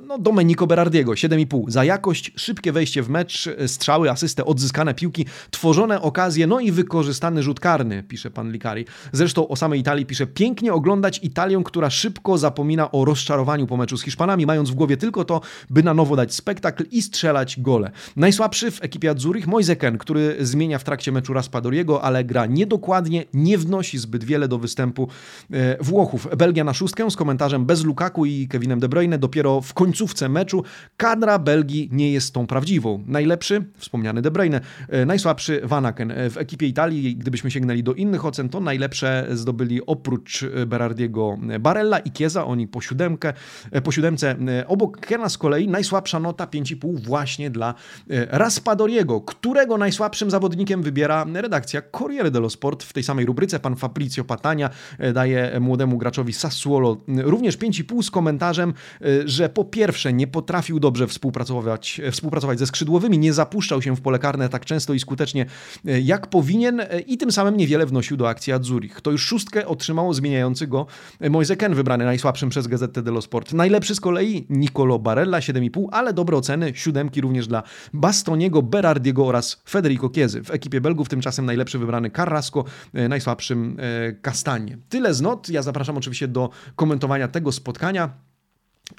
no, 0.07 0.19
Domenico 0.19 0.67
Berardiego, 0.67 1.13
7,5. 1.13 1.71
Za 1.71 1.85
jakość, 1.85 2.33
szybkie 2.37 2.73
wejście 2.73 3.03
w 3.03 3.09
mecz, 3.09 3.49
strzały, 3.67 4.11
asystę, 4.11 4.45
odzyskane 4.45 4.95
piłki, 4.95 5.27
tworzone 5.51 6.01
okazje, 6.01 6.47
no 6.47 6.61
i 6.61 6.73
wykorzystany 6.73 7.43
rzut 7.43 7.61
karny, 7.61 8.03
pisze 8.03 8.31
pan 8.31 8.53
Likari. 8.53 8.85
Zresztą 9.13 9.49
o 9.49 9.57
samej 9.57 9.81
Italii 9.81 10.07
pisze, 10.07 10.27
pięknie 10.27 10.73
oglądać 10.73 11.21
Italię, 11.23 11.63
która 11.65 11.91
szybko 11.91 12.39
zapomina 12.39 12.91
o 12.91 13.05
rozczarowaniu 13.05 13.67
po 13.67 13.77
meczu 13.77 13.97
z 13.97 14.03
Hiszpanami, 14.03 14.47
mając 14.47 14.71
w 14.71 14.75
głowie 14.75 14.97
tylko 14.97 15.25
to, 15.25 15.41
by 15.71 15.83
na 15.83 15.95
nowo 15.95 16.17
dać 16.17 16.35
spektakl 16.35 16.85
i 16.91 17.03
strzelać 17.03 17.61
gole. 17.61 17.91
Najsłabszy 18.17 18.71
w 18.71 18.85
ekipie 18.85 19.11
Azzurich 19.11 19.47
Moiseken, 19.47 19.99
który 19.99 20.37
zmienia 20.41 20.79
w 20.79 20.85
trakcie 20.85 21.13
meczu 21.13 21.33
Raspadoriego, 21.33 22.03
ale 22.03 22.25
gra 22.25 22.47
niedokładnie, 22.47 23.25
nie 23.35 23.59
wnosi 23.69 23.99
zbyt 23.99 24.25
wiele 24.25 24.49
do 24.49 24.59
występu 24.59 25.09
e, 25.53 25.85
Włochów. 25.85 26.29
Belgia 26.37 26.65
na 26.65 26.75
szóstkę 26.75 27.11
z 27.11 27.17
komentarzem 27.17 27.67
bez 27.67 27.85
Lukaku 27.85 28.27
i 28.27 28.49
Kevinem 28.49 28.81
De 28.81 28.89
Bruyne 28.89 29.19
dopiero 29.19 29.61
w 29.61 29.75
końcówce 29.75 30.29
meczu. 30.29 30.65
Kadra 30.97 31.39
Belgii 31.39 31.89
nie 31.93 32.13
jest 32.13 32.35
tą 32.35 32.47
prawdziwą. 32.47 33.05
Najlepszy, 33.07 33.65
wspomniany 33.77 34.23
De 34.23 34.31
Bruyne, 34.31 34.61
e, 34.89 35.07
najsłabszy 35.07 35.61
Vanaken. 35.65 36.11
E, 36.11 36.31
w 36.31 36.39
ekipie 36.39 36.67
Italii, 36.67 37.17
gdybyśmy 37.17 37.51
sięgnęli 37.51 37.83
do 37.83 37.95
innych 37.95 38.25
ocen, 38.25 38.49
to 38.49 38.61
najlepsze 38.61 39.27
zdobyli 39.33 39.87
oprócz 39.87 40.45
Berardiego 40.67 41.39
Barella 41.61 41.99
i 41.99 42.11
Kieza, 42.11 42.45
oni 42.45 42.69
po, 42.69 42.81
siódemkę, 42.81 43.33
po 43.85 43.93
siódemce. 43.93 44.37
Obok 44.67 45.01
Kena 45.01 45.29
z 45.29 45.39
kolei 45.39 45.69
najsłabsza 45.69 46.21
nota 46.21 46.47
5,5 46.47 47.01
właśnie 47.01 47.51
dla 47.51 47.75
Raspadoriego, 48.29 49.21
którego 49.21 49.79
najsłabszym 49.79 50.31
zawodnikiem 50.31 50.83
wybiera 50.83 51.27
redakcja 51.35 51.83
Corriere 51.99 52.31
dello 52.31 52.51
Sport 52.51 52.83
w 52.83 52.93
tej 52.93 53.03
samej 53.03 53.27
rubryce 53.27 53.58
pan 53.59 53.77
Fabrizio 53.77 54.25
Patania 54.25 54.71
e, 54.99 55.13
daje 55.13 55.61
młodemu 55.61 55.99
graczowi 55.99 56.33
Sassuolo 56.33 56.97
również 57.09 57.59
5,5 57.59 58.03
z 58.03 58.11
komentarzem, 58.11 58.75
e, 59.01 59.05
że 59.29 59.49
po 59.49 59.65
pierwsze 59.65 60.13
nie 60.13 60.27
potrafił 60.27 60.81
dobrze 60.81 61.07
współpracować, 61.07 62.01
e, 62.05 62.11
współpracować 62.11 62.59
ze 62.59 62.67
skrzydłowymi, 62.67 63.19
nie 63.19 63.33
zapuszczał 63.33 63.83
się 63.83 63.97
w 63.97 64.01
pole 64.01 64.19
karne 64.19 64.49
tak 64.49 64.65
często 64.65 64.95
i 64.95 65.01
skutecznie 65.01 65.47
jak 65.85 66.27
powinien 66.27 66.83
i 67.07 67.19
tym 67.19 67.33
samym 67.33 67.57
niewiele 67.57 67.87
wnosił 67.87 68.17
do 68.17 68.29
akcji 68.29 68.53
Azzurich. 68.53 69.01
To 69.01 69.11
już 69.11 69.23
szóstkę 69.23 69.67
otrzymał 69.67 70.13
zmieniający 70.13 70.67
go 70.67 70.87
Moise 71.31 71.57
Ken, 71.57 71.75
wybrany 71.75 72.05
najsłabszym 72.05 72.49
przez 72.49 72.67
Gazetę 72.67 73.03
dello 73.03 73.23
Sport. 73.23 73.53
Najlepszy 73.53 73.95
z 73.95 74.01
kolei 74.01 74.47
Nicolo 74.51 74.99
Barella 74.99 75.39
7,5, 75.39 75.87
ale 75.93 76.13
dobre 76.13 76.37
oceny, 76.37 76.73
siódemki 76.75 77.21
również 77.21 77.47
dla 77.47 77.63
Bastoniego, 77.93 78.63
Berardiego 78.63 79.27
oraz 79.27 79.63
Federico 79.69 80.11
Chiesy. 80.15 80.43
W 80.43 80.51
ekipie 80.51 80.81
Belgów 80.81 81.09
tymczasem 81.09 81.47
najlepszy 81.47 81.79
wybrany 81.79 82.11
Carrasco, 82.11 82.65
najsłabszy 83.09 83.48
naszym 83.49 83.77
e, 83.81 84.13
kastanie. 84.13 84.79
Tyle 84.89 85.15
z 85.15 85.21
not. 85.21 85.49
Ja 85.49 85.63
zapraszam 85.63 85.97
oczywiście 85.97 86.29
do 86.29 86.51
komentowania 86.77 87.29
tego 87.29 87.53
spotkania. 87.53 88.11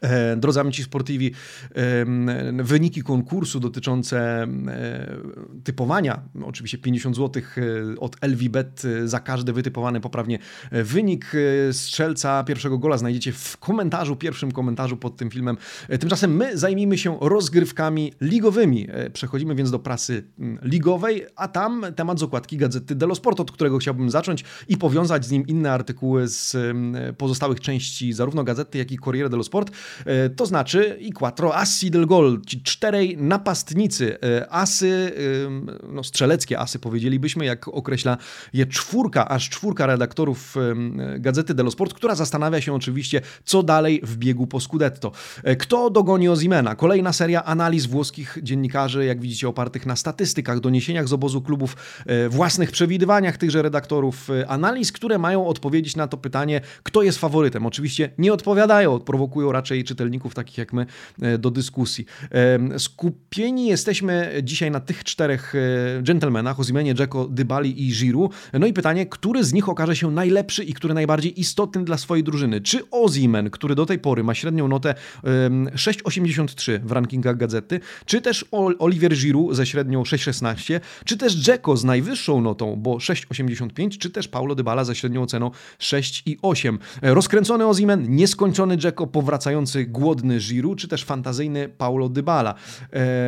E, 0.02 0.36
drodzy 0.36 0.60
amici 0.60 0.84
sportivi, 0.84 1.32
wyniki 2.63 3.02
konkursu 3.02 3.60
dotyczące 3.60 4.20
e, 4.44 4.48
typowania, 5.63 6.22
oczywiście 6.44 6.78
50 6.78 7.15
zł 7.15 7.44
e, 7.58 8.00
od 8.00 8.15
LVBet 8.22 8.84
za 9.06 9.20
każdy 9.20 9.54
wytypowany 9.54 10.02
poprawnie 10.02 10.39
wynik 10.72 11.32
strzelca 11.72 12.44
pierwszego 12.44 12.78
gola 12.78 12.98
znajdziecie 12.98 13.32
w 13.32 13.58
komentarzu, 13.58 14.15
pierwszym 14.15 14.52
komentarzu 14.52 14.98
pod 14.98 15.18
tym 15.18 15.30
filmem. 15.30 15.58
Tymczasem 16.00 16.36
my 16.36 16.58
zajmijmy 16.58 16.98
się 16.98 17.18
rozgrywkami 17.22 18.13
ligowymi. 18.22 18.88
Przechodzimy 19.13 19.56
więc 19.56 19.72
do 19.72 19.80
prasy 19.80 20.24
ligowej, 20.62 21.26
a 21.36 21.48
tam 21.48 21.86
temat 21.96 22.20
z 22.20 22.24
okładki 22.24 22.58
Gazety 22.58 22.96
dello 22.96 23.15
Sport, 23.15 23.39
od 23.39 23.52
którego 23.52 23.78
chciałbym 23.78 24.10
zacząć 24.10 24.44
i 24.68 24.78
powiązać 24.78 25.26
z 25.26 25.32
nim 25.32 25.48
inne 25.48 25.72
artykuły 25.72 26.28
z 26.28 26.58
pozostałych 27.18 27.60
części 27.60 28.13
zarówno 28.13 28.44
Gazety, 28.44 28.78
jak 28.78 28.92
i 28.92 28.98
Corriere 28.98 29.30
dello 29.30 29.44
Sport. 29.44 29.68
E, 30.05 30.29
to 30.29 30.45
znaczy 30.45 30.97
i 30.99 31.12
quattro 31.12 31.55
assi 31.55 31.91
del 31.91 32.05
gol, 32.05 32.41
ci 32.47 32.63
czterej 32.63 33.17
napastnicy, 33.17 34.17
e, 34.23 34.53
asy, 34.53 35.12
no 35.89 36.03
strzeleckie 36.03 36.60
asy 36.60 36.79
powiedzielibyśmy, 36.79 37.45
jak 37.45 37.67
określa 37.67 38.17
je 38.53 38.65
czwórka, 38.65 39.29
aż 39.29 39.49
czwórka 39.49 39.86
redaktorów 39.86 40.55
Gazety 41.19 41.53
dello 41.53 41.71
Sport, 41.71 41.93
która 41.93 42.15
zastanawia 42.15 42.62
się 42.62 42.73
oczywiście, 42.73 43.21
co 43.43 43.63
dalej 43.63 44.01
w 44.03 44.17
biegu 44.17 44.47
po 44.47 44.60
Scudetto. 44.60 45.12
E, 45.43 45.55
kto 45.55 45.89
dogoni 45.89 46.29
Ozimena? 46.29 46.75
Kolejna 46.75 47.13
seria 47.13 47.43
analiz 47.43 47.86
włoskich 47.86 48.38
dziennikarzy, 48.43 49.05
jak 49.05 49.21
widzicie, 49.21 49.47
opartych 49.47 49.86
na 49.86 49.95
statystykach, 49.95 50.60
doniesieniach 50.60 51.08
z 51.08 51.13
obozu 51.13 51.41
klubów, 51.41 51.75
własnych 52.29 52.71
przewidywaniach 52.71 53.38
tychże 53.38 53.62
redaktorów, 53.62 54.29
analiz, 54.47 54.91
które 54.91 55.17
mają 55.17 55.47
odpowiedzieć 55.47 55.95
na 55.95 56.08
to 56.08 56.17
pytanie, 56.17 56.62
kto 56.84 57.01
jest 57.01 57.19
faworytem. 57.19 57.65
Oczywiście 57.65 58.10
nie 58.17 58.34
odpowiadają, 58.34 58.99
prowokują 58.99 59.51
raczej 59.60 59.84
czytelników 59.84 60.36
takich 60.36 60.58
jak 60.58 60.74
my 60.74 60.86
do 61.39 61.52
dyskusji. 61.52 62.06
Skupieni 62.78 63.67
jesteśmy 63.67 64.32
dzisiaj 64.43 64.72
na 64.72 64.80
tych 64.80 65.04
czterech 65.04 65.54
dżentelmenach, 66.04 66.60
Ozimenie, 66.60 66.95
Dzeko, 66.95 67.28
Dybali 67.28 67.88
i 67.88 67.91
Giroud. 67.93 68.32
No 68.54 68.67
i 68.67 68.74
pytanie, 68.74 69.06
który 69.06 69.43
z 69.43 69.54
nich 69.54 69.69
okaże 69.69 69.95
się 69.95 70.12
najlepszy 70.12 70.63
i 70.63 70.74
który 70.74 70.93
najbardziej 70.93 71.39
istotny 71.39 71.84
dla 71.84 71.98
swojej 71.98 72.24
drużyny? 72.24 72.62
Czy 72.62 72.89
Ozimen, 72.91 73.50
który 73.50 73.76
do 73.76 73.86
tej 73.86 74.00
pory 74.00 74.24
ma 74.24 74.34
średnią 74.36 74.67
notę 74.67 74.95
6,83 75.24 76.80
w 76.84 76.91
rankingach 76.91 77.38
gazety, 77.38 77.80
czy 78.06 78.22
też 78.22 78.45
Olivier 78.80 79.15
Giroud 79.15 79.56
ze 79.56 79.65
średnią 79.65 80.04
6,16, 80.04 80.80
czy 81.06 81.17
też 81.17 81.36
Dzeko 81.36 81.78
z 81.78 81.84
najwyższą 81.84 82.41
notą, 82.41 82.76
bo 82.76 82.98
6,85, 82.98 83.98
czy 83.98 84.10
też 84.10 84.28
Paulo 84.28 84.56
Dybala 84.56 84.84
ze 84.84 84.95
średnią 84.95 85.24
oceną 85.24 85.52
6,8. 85.80 86.78
Rozkręcony 87.02 87.65
Ozimen, 87.65 88.15
nieskończony 88.15 88.78
Dzeko, 88.78 89.08
głodny 89.88 90.40
Giroud, 90.40 90.80
czy 90.80 90.88
też 90.88 91.04
fantazyjny 91.04 91.70
Paulo 91.70 92.10
Dybala. 92.10 92.54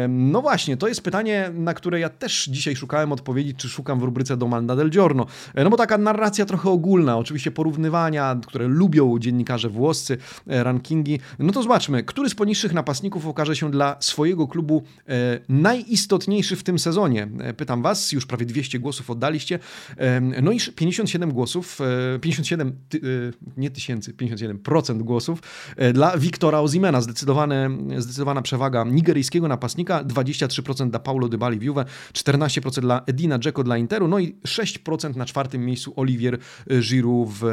No 0.09 0.41
właśnie, 0.41 0.77
to 0.77 0.87
jest 0.87 1.01
pytanie, 1.01 1.51
na 1.53 1.73
które 1.73 1.99
ja 1.99 2.09
też 2.09 2.45
dzisiaj 2.45 2.75
szukałem 2.75 3.11
odpowiedzi, 3.11 3.55
czy 3.55 3.69
szukam 3.69 3.99
w 3.99 4.03
rubryce 4.03 4.37
Domanda 4.37 4.75
del 4.75 4.89
Giorno. 4.89 5.25
No 5.55 5.69
bo 5.69 5.77
taka 5.77 5.97
narracja 5.97 6.45
trochę 6.45 6.69
ogólna, 6.69 7.17
oczywiście 7.17 7.51
porównywania, 7.51 8.39
które 8.47 8.67
lubią 8.67 9.19
dziennikarze 9.19 9.69
włoscy, 9.69 10.17
e, 10.47 10.63
rankingi. 10.63 11.19
No 11.39 11.51
to 11.51 11.63
zobaczmy, 11.63 12.03
który 12.03 12.29
z 12.29 12.35
poniższych 12.35 12.73
napastników 12.73 13.27
okaże 13.27 13.55
się 13.55 13.71
dla 13.71 13.95
swojego 13.99 14.47
klubu 14.47 14.83
e, 15.07 15.39
najistotniejszy 15.49 16.55
w 16.55 16.63
tym 16.63 16.79
sezonie. 16.79 17.27
E, 17.39 17.53
pytam 17.53 17.81
Was, 17.81 18.11
już 18.11 18.25
prawie 18.25 18.45
200 18.45 18.79
głosów 18.79 19.09
oddaliście. 19.09 19.59
No 20.41 20.51
i 20.51 20.59
57 20.75 21.31
głosów, 21.31 21.79
57, 22.21 22.75
nie 23.57 23.71
tysięcy, 23.71 24.13
57% 24.13 25.01
głosów 25.01 25.41
dla 25.93 26.10
Wiktora 26.17 26.59
Ozimena. 26.59 27.01
Zdecydowana 27.01 28.41
przewaga 28.43 28.83
nigeryjskiego 28.83 29.47
napastnika, 29.47 30.03
23% 30.03 30.89
dla 30.89 30.99
Paulo 30.99 31.27
Dybali 31.27 31.59
w 31.59 31.63
Juve, 31.63 31.85
14% 32.13 32.81
dla 32.81 33.01
Edina 33.07 33.39
Dzeko 33.39 33.63
dla 33.63 33.77
Interu, 33.77 34.07
no 34.07 34.19
i 34.19 34.35
6% 34.47 35.15
na 35.15 35.25
czwartym 35.25 35.65
miejscu 35.65 35.93
Olivier 35.95 36.37
Giroud 36.81 37.29
w 37.29 37.43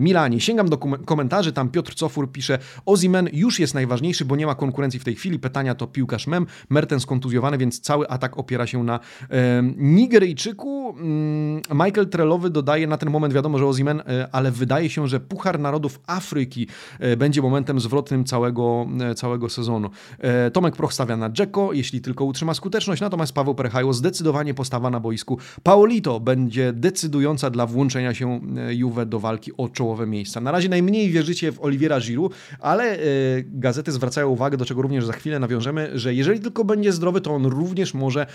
Milanie. 0.00 0.40
Sięgam 0.40 0.68
do 0.68 0.78
komentarzy, 0.78 1.52
tam 1.52 1.68
Piotr 1.68 1.94
Cofur 1.94 2.32
pisze 2.32 2.58
Ozimen 2.86 3.28
już 3.32 3.60
jest 3.60 3.74
najważniejszy, 3.74 4.24
bo 4.24 4.36
nie 4.36 4.46
ma 4.46 4.54
konkurencji 4.54 5.00
w 5.00 5.04
tej 5.04 5.14
chwili. 5.14 5.38
Pytania 5.38 5.74
to 5.74 5.86
piłkarz 5.86 6.26
mem, 6.26 6.46
Mertens 6.70 7.06
kontuzjowany, 7.06 7.58
więc 7.58 7.80
cały 7.80 8.08
atak 8.08 8.38
opiera 8.38 8.66
się 8.66 8.84
na 8.84 9.00
e, 9.30 9.62
Nigeryjczyku. 9.76 10.94
Mm, 10.98 11.62
Michael 11.72 12.08
Trelowy 12.08 12.50
dodaje 12.50 12.86
na 12.86 12.96
ten 12.96 13.10
moment, 13.10 13.34
wiadomo, 13.34 13.58
że 13.58 13.66
Ozimen, 13.66 14.00
e, 14.00 14.28
ale 14.32 14.50
wydaje 14.50 14.90
się, 14.90 15.08
że 15.08 15.20
Puchar 15.20 15.60
Narodów 15.60 16.00
Afryki 16.06 16.68
e, 16.98 17.16
będzie 17.16 17.42
momentem 17.42 17.80
zwrotnym 17.98 18.24
całego, 18.24 18.86
e, 19.00 19.14
całego 19.14 19.48
sezonu. 19.48 19.90
E, 20.18 20.50
Tomek 20.50 20.76
Proch 20.76 20.92
stawia 20.92 21.16
na 21.16 21.30
Dzeko, 21.30 21.72
jeśli 21.72 22.00
tylko 22.00 22.24
utrzyma 22.24 22.54
skuteczność, 22.54 23.00
natomiast 23.00 23.32
Paweł 23.32 23.54
Perechajo 23.54 23.92
zdecydowanie 23.92 24.54
postawa 24.54 24.90
na 24.90 25.00
boisku. 25.00 25.38
Paolito 25.62 26.20
będzie 26.20 26.72
decydująca 26.72 27.50
dla 27.50 27.66
włączenia 27.66 28.14
się 28.14 28.40
e, 28.56 28.74
Juve 28.74 29.06
do 29.06 29.20
walki 29.20 29.52
o 29.56 29.68
czołowe 29.68 30.06
miejsca. 30.06 30.40
Na 30.40 30.50
razie 30.50 30.68
najmniej 30.68 31.10
wierzycie 31.10 31.52
w 31.52 31.60
Oliwiera 31.60 32.00
Giroud, 32.00 32.34
ale 32.60 32.98
gazety 33.44 33.92
zwracają 33.92 34.28
uwagę, 34.28 34.56
do 34.56 34.64
czego 34.64 34.82
również 34.82 35.06
za 35.06 35.12
chwilę 35.12 35.38
nawiążemy, 35.38 35.90
że 35.94 36.14
jeżeli 36.14 36.40
tylko 36.40 36.64
będzie 36.64 36.92
zdrowy, 36.92 37.20
to 37.20 37.34
on 37.34 37.46
również 37.46 37.94
może 37.94 38.26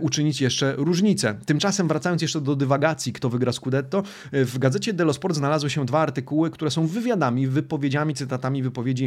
uczynić 0.00 0.40
jeszcze 0.40 0.74
różnicę. 0.76 1.34
Tymczasem 1.46 1.88
wracając 1.88 2.22
jeszcze 2.22 2.40
do 2.40 2.56
dywagacji, 2.56 3.12
kto 3.12 3.28
wygra 3.30 3.52
Scudetto, 3.52 4.02
w 4.32 4.58
gazecie 4.58 4.92
Dello 4.92 5.12
Sport 5.12 5.36
znalazły 5.36 5.70
się 5.70 5.86
dwa 5.86 6.00
artykuły, 6.00 6.50
które 6.50 6.70
są 6.70 6.86
wywiadami, 6.86 7.46
wypowiedziami, 7.46 8.14
cytatami 8.14 8.62
wypowiedzi 8.62 9.03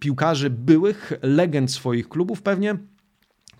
piłkarzy 0.00 0.50
byłych, 0.50 1.12
legend 1.22 1.70
swoich 1.70 2.08
klubów 2.08 2.42
pewnie, 2.42 2.76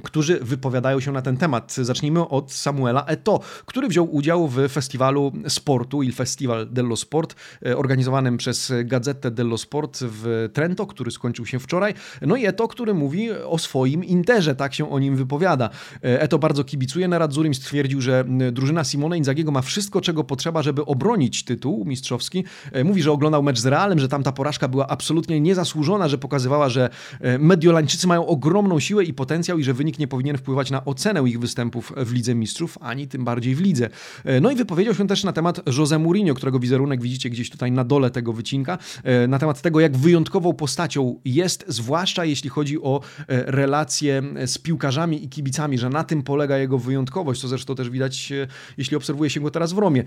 którzy 0.03 0.39
wypowiadają 0.41 1.01
się 1.01 1.13
na 1.13 1.23
ten 1.23 1.37
temat. 1.37 1.73
Zacznijmy 1.73 2.29
od 2.29 2.53
Samuela 2.53 3.05
Eto, 3.07 3.41
który 3.67 3.89
wziął 3.89 4.15
udział 4.15 4.49
w 4.49 4.69
festiwalu 4.69 5.33
sportu, 5.49 6.03
Il 6.03 6.13
Festival 6.13 6.67
dello 6.71 6.97
Sport, 6.97 7.35
e, 7.67 7.77
organizowanym 7.77 8.37
przez 8.37 8.73
Gazetę 8.85 9.31
dello 9.31 9.59
Sport 9.59 9.99
w 10.03 10.51
Trento, 10.53 10.87
który 10.87 11.11
skończył 11.11 11.47
się 11.47 11.59
wczoraj. 11.59 11.95
No 12.23 12.37
i 12.37 12.47
Eto, 12.47 12.69
który 12.69 12.95
mówi 12.95 13.31
o 13.31 13.59
swoim 13.59 14.05
Interze, 14.05 14.55
tak 14.55 14.75
się 14.75 14.91
o 14.91 14.99
nim 14.99 15.17
wypowiada. 15.17 15.71
E, 16.05 16.21
Eto 16.21 16.39
bardzo 16.39 16.65
kibicuje 16.65 17.09
Neradzurim, 17.09 17.55
stwierdził, 17.55 18.01
że 18.01 18.25
drużyna 18.53 18.85
Simone 18.85 19.19
Inzagiego 19.19 19.51
ma 19.51 19.63
wszystko, 19.63 20.01
czego 20.01 20.25
potrzeba, 20.25 20.63
żeby 20.63 20.85
obronić 20.85 21.45
tytuł 21.45 21.85
mistrzowski. 21.85 22.45
E, 22.73 22.85
mówi, 22.85 23.03
że 23.03 23.13
oglądał 23.13 23.43
mecz 23.43 23.59
z 23.59 23.67
Realem, 23.67 23.99
że 23.99 24.09
tamta 24.09 24.33
porażka 24.33 24.69
była 24.69 24.87
absolutnie 24.87 25.41
niezasłużona, 25.41 26.09
że 26.09 26.19
pokazywała, 26.19 26.69
że 26.69 26.91
Mediolańczycy 27.39 28.07
mają 28.07 28.27
ogromną 28.27 28.81
siłę 28.81 29.05
i 29.05 29.15
potencjał 29.15 29.59
i 29.59 29.65
że 29.65 29.75
wynik 29.85 29.99
nie 29.99 30.09
powinien 30.09 30.37
wpływać 30.39 30.71
na 30.71 30.85
ocenę 30.85 31.29
ich 31.29 31.41
występów 31.41 31.93
w 31.97 32.13
Lidze 32.13 32.35
Mistrzów, 32.35 32.79
ani 32.81 33.09
tym 33.09 33.25
bardziej 33.25 33.55
w 33.55 33.61
lidze. 33.61 33.89
E, 34.25 34.41
no 34.41 34.51
i 34.51 34.57
wypowiedział 34.57 34.95
się 34.95 35.07
też 35.07 35.25
na 35.25 35.33
temat 35.33 35.61
Jose 35.79 35.99
Mourinho, 35.99 36.35
którego 36.35 36.59
wizerunek 36.59 37.03
widzicie 37.03 37.31
gdzieś 37.31 37.51
tutaj 37.51 37.73
na 37.73 37.85
dole 37.85 38.11
tego 38.11 38.33
wycinka, 38.33 38.79
e, 39.03 39.27
na 39.27 39.39
temat 39.39 39.63
tego, 39.63 39.81
jak 39.81 39.97
wyjątkową 39.97 40.53
postacią 40.53 41.21
jest, 41.25 41.65
zwłaszcza 41.69 42.25
jeśli 42.25 42.51
chodzi 42.51 42.83
o 42.83 43.01
e, 43.01 43.25
relacje 43.29 44.23
z 44.47 44.59
piłkarzami 44.59 45.25
i 45.25 45.29
kibicami, 45.29 45.79
że 45.79 45.91
na 45.91 46.05
tym 46.05 46.23
polega 46.23 46.59
jego 46.59 46.79
wyjątkowość, 46.79 47.41
co 47.41 47.49
zresztą 47.49 47.75
też 47.75 47.91
widać, 47.91 48.33
jeśli 48.79 48.97
obserwuje 48.97 49.31
się 49.31 49.41
go 49.41 49.51
teraz 49.51 49.73
w 49.73 49.79
Romie. 49.79 50.05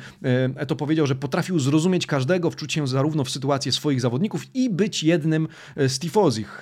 To 0.68 0.76
powiedział, 0.76 1.08
że 1.08 1.16
potrafił 1.16 1.60
zrozumieć 1.60 2.08
każdego, 2.08 2.52
wczuć 2.52 2.74
się 2.74 2.88
zarówno 2.88 3.24
w 3.24 3.30
sytuację 3.30 3.72
swoich 3.72 4.02
zawodników 4.02 4.56
i 4.56 4.70
być 4.70 5.04
jednym 5.04 5.48
z 5.76 6.00
tifozich. 6.00 6.62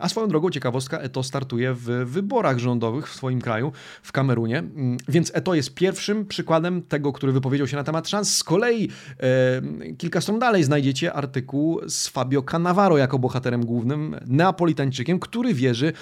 A 0.00 0.08
swoją 0.08 0.28
drogą 0.28 0.50
ciekawostka, 0.50 1.08
to 1.08 1.22
startuje 1.22 1.74
w 1.74 1.84
wyborach 2.04 2.47
wyborach 2.48 2.58
rządowych 2.58 3.08
w 3.08 3.14
swoim 3.14 3.40
kraju, 3.40 3.72
w 4.02 4.12
Kamerunie. 4.12 4.58
Mm, 4.58 4.96
więc 5.08 5.30
Eto 5.34 5.54
jest 5.54 5.74
pierwszym 5.74 6.26
przykładem 6.26 6.82
tego, 6.82 7.12
który 7.12 7.32
wypowiedział 7.32 7.66
się 7.66 7.76
na 7.76 7.84
temat 7.84 8.08
szans. 8.08 8.36
Z 8.36 8.44
kolei 8.44 8.88
e, 8.88 9.94
kilka 9.98 10.20
stron 10.20 10.38
dalej 10.38 10.64
znajdziecie 10.64 11.12
artykuł 11.12 11.80
z 11.88 12.08
Fabio 12.08 12.42
Cannavaro 12.42 12.98
jako 12.98 13.18
bohaterem 13.18 13.66
głównym, 13.66 14.16
neapolitańczykiem, 14.26 15.20
który 15.20 15.54
wierzy 15.54 15.86
e, 15.88 15.92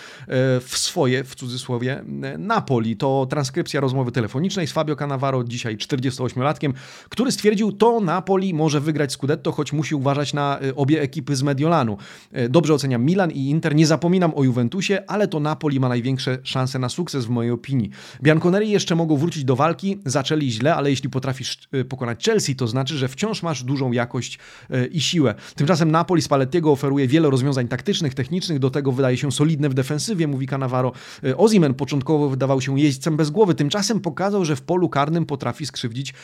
w 0.60 0.72
swoje, 0.78 1.24
w 1.24 1.34
cudzysłowie, 1.34 2.04
Napoli. 2.38 2.96
To 2.96 3.26
transkrypcja 3.30 3.80
rozmowy 3.80 4.12
telefonicznej 4.12 4.66
z 4.66 4.72
Fabio 4.72 4.96
Cannavaro, 4.96 5.44
dzisiaj 5.44 5.76
48-latkiem, 5.76 6.72
który 7.08 7.32
stwierdził, 7.32 7.72
to 7.72 8.00
Napoli 8.00 8.54
może 8.54 8.80
wygrać 8.80 9.12
Scudetto, 9.12 9.52
choć 9.52 9.72
musi 9.72 9.94
uważać 9.94 10.34
na 10.34 10.58
e, 10.60 10.74
obie 10.74 11.00
ekipy 11.00 11.36
z 11.36 11.42
Mediolanu. 11.42 11.96
E, 12.32 12.48
dobrze 12.48 12.74
oceniam 12.74 13.04
Milan 13.04 13.30
i 13.30 13.50
Inter, 13.50 13.74
nie 13.74 13.86
zapominam 13.86 14.32
o 14.34 14.44
Juventusie, 14.44 15.02
ale 15.06 15.28
to 15.28 15.40
Napoli 15.40 15.80
ma 15.80 15.88
największe 15.88 16.35
szanse 16.42 16.78
na 16.78 16.88
sukces 16.88 17.24
w 17.24 17.28
mojej 17.28 17.52
opinii. 17.52 17.90
Bianconeri 18.22 18.70
jeszcze 18.70 18.94
mogą 18.94 19.16
wrócić 19.16 19.44
do 19.44 19.56
walki, 19.56 19.98
zaczęli 20.06 20.50
źle, 20.50 20.74
ale 20.74 20.90
jeśli 20.90 21.10
potrafisz 21.10 21.68
y, 21.74 21.84
pokonać 21.84 22.24
Chelsea, 22.24 22.56
to 22.56 22.66
znaczy, 22.66 22.98
że 22.98 23.08
wciąż 23.08 23.42
masz 23.42 23.64
dużą 23.64 23.92
jakość 23.92 24.38
y, 24.70 24.86
i 24.86 25.00
siłę. 25.00 25.34
Tymczasem 25.54 25.90
Napoli 25.90 26.22
Spallettiego 26.22 26.72
oferuje 26.72 27.06
wiele 27.06 27.30
rozwiązań 27.30 27.68
taktycznych, 27.68 28.14
technicznych, 28.14 28.58
do 28.58 28.70
tego 28.70 28.92
wydaje 28.92 29.16
się 29.16 29.32
solidne 29.32 29.68
w 29.68 29.74
defensywie, 29.74 30.26
mówi 30.26 30.46
Cannavaro. 30.46 30.92
Y, 31.24 31.36
Ozimen 31.36 31.74
początkowo 31.74 32.28
wydawał 32.28 32.60
się 32.60 32.80
jeźdźcem 32.80 33.16
bez 33.16 33.30
głowy, 33.30 33.54
tymczasem 33.54 34.00
pokazał, 34.00 34.44
że 34.44 34.56
w 34.56 34.62
polu 34.62 34.88
karnym 34.88 35.26
potrafi 35.26 35.66
skrzywdzić 35.66 36.14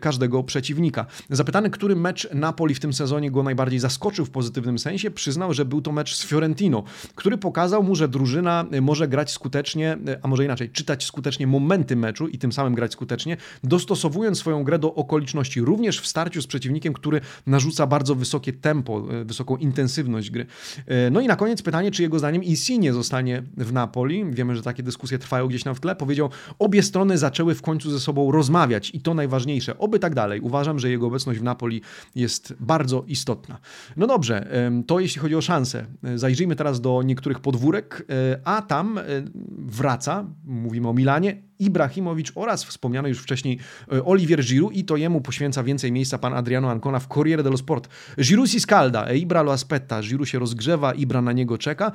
każdego 0.00 0.42
przeciwnika. 0.44 1.06
Zapytany, 1.30 1.70
który 1.70 1.96
mecz 1.96 2.28
Napoli 2.34 2.74
w 2.74 2.80
tym 2.80 2.92
sezonie 2.92 3.30
go 3.30 3.42
najbardziej 3.42 3.78
zaskoczył 3.78 4.24
w 4.24 4.30
pozytywnym 4.30 4.78
sensie, 4.78 5.10
przyznał, 5.10 5.54
że 5.54 5.64
był 5.64 5.82
to 5.82 5.92
mecz 5.92 6.14
z 6.14 6.26
Fiorentino, 6.26 6.84
który 7.14 7.38
pokazał 7.38 7.82
mu, 7.82 7.94
że 7.94 8.08
drużyna 8.08 8.64
może 8.82 9.08
grać 9.08 9.30
skutecznie 9.30 9.59
skutecznie, 9.60 9.98
a 10.22 10.28
może 10.28 10.44
inaczej, 10.44 10.70
czytać 10.70 11.04
skutecznie 11.04 11.46
momenty 11.46 11.96
meczu 11.96 12.28
i 12.28 12.38
tym 12.38 12.52
samym 12.52 12.74
grać 12.74 12.92
skutecznie, 12.92 13.36
dostosowując 13.64 14.38
swoją 14.38 14.64
grę 14.64 14.78
do 14.78 14.94
okoliczności, 14.94 15.60
również 15.60 16.00
w 16.00 16.06
starciu 16.06 16.42
z 16.42 16.46
przeciwnikiem, 16.46 16.92
który 16.92 17.20
narzuca 17.46 17.86
bardzo 17.86 18.14
wysokie 18.14 18.52
tempo, 18.52 19.04
e, 19.10 19.24
wysoką 19.24 19.56
intensywność 19.56 20.30
gry. 20.30 20.46
E, 20.86 21.10
no 21.10 21.20
i 21.20 21.26
na 21.26 21.36
koniec 21.36 21.62
pytanie, 21.62 21.90
czy 21.90 22.02
jego 22.02 22.18
zdaniem 22.18 22.44
Insigne 22.44 22.92
zostanie 22.92 23.42
w 23.56 23.72
Napoli. 23.72 24.24
Wiemy, 24.30 24.56
że 24.56 24.62
takie 24.62 24.82
dyskusje 24.82 25.18
trwają 25.18 25.46
gdzieś 25.46 25.62
tam 25.62 25.74
w 25.74 25.80
tle. 25.80 25.96
Powiedział, 25.96 26.30
obie 26.58 26.82
strony 26.82 27.18
zaczęły 27.18 27.54
w 27.54 27.62
końcu 27.62 27.90
ze 27.90 28.00
sobą 28.00 28.32
rozmawiać 28.32 28.90
i 28.94 29.00
to 29.00 29.14
najważniejsze. 29.14 29.78
Oby 29.78 29.98
tak 29.98 30.14
dalej. 30.14 30.40
Uważam, 30.40 30.78
że 30.78 30.90
jego 30.90 31.06
obecność 31.06 31.40
w 31.40 31.42
Napoli 31.42 31.82
jest 32.14 32.54
bardzo 32.60 33.04
istotna. 33.06 33.58
No 33.96 34.06
dobrze, 34.06 34.50
to 34.86 35.00
jeśli 35.00 35.20
chodzi 35.20 35.34
o 35.34 35.40
szanse. 35.40 35.86
E, 36.04 36.18
zajrzyjmy 36.18 36.56
teraz 36.56 36.80
do 36.80 37.02
niektórych 37.02 37.40
podwórek, 37.40 38.06
a 38.44 38.62
tam 38.62 39.00
wraca, 39.50 40.34
mówimy 40.44 40.88
o 40.88 40.94
Milanie, 40.94 41.42
Ibrahimowicz 41.60 42.32
oraz 42.34 42.64
wspomniany 42.64 43.08
już 43.08 43.18
wcześniej 43.18 43.58
Olivier 44.04 44.44
Giroud 44.44 44.74
i 44.74 44.84
to 44.84 44.96
jemu 44.96 45.20
poświęca 45.20 45.62
więcej 45.62 45.92
miejsca 45.92 46.18
pan 46.18 46.34
Adriano 46.34 46.70
Ancona 46.70 46.98
w 46.98 47.08
Corriere 47.08 47.42
dello 47.42 47.56
Sport. 47.56 47.88
Giroud 48.20 48.50
si 48.50 48.60
scalda, 48.60 49.06
e 49.06 49.16
Ibra 49.16 49.42
lo 49.42 49.52
aspetta, 49.52 50.02
Giroud 50.02 50.28
się 50.28 50.38
rozgrzewa, 50.38 50.92
Ibra 50.92 51.22
na 51.22 51.32
niego 51.32 51.58
czeka. 51.58 51.92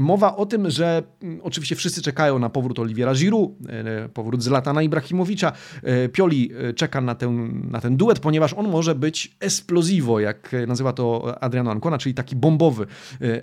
Mowa 0.00 0.36
o 0.36 0.46
tym, 0.46 0.70
że 0.70 1.02
mm, 1.22 1.40
oczywiście 1.42 1.76
wszyscy 1.76 2.02
czekają 2.02 2.38
na 2.38 2.48
powrót 2.48 2.78
Oliviera 2.78 3.14
Giroud, 3.14 3.50
powrót 4.14 4.42
Zlatana 4.42 4.82
Ibrahimowicza. 4.82 5.52
Pioli 6.12 6.50
czeka 6.76 7.00
na 7.00 7.14
ten, 7.14 7.62
na 7.70 7.80
ten 7.80 7.96
duet, 7.96 8.18
ponieważ 8.18 8.54
on 8.54 8.68
może 8.68 8.94
być 8.94 9.36
esplosivo, 9.40 10.20
jak 10.20 10.52
nazywa 10.66 10.92
to 10.92 11.36
Adriano 11.42 11.70
Ancona, 11.70 11.98
czyli 11.98 12.14
taki 12.14 12.36
bombowy, 12.36 12.86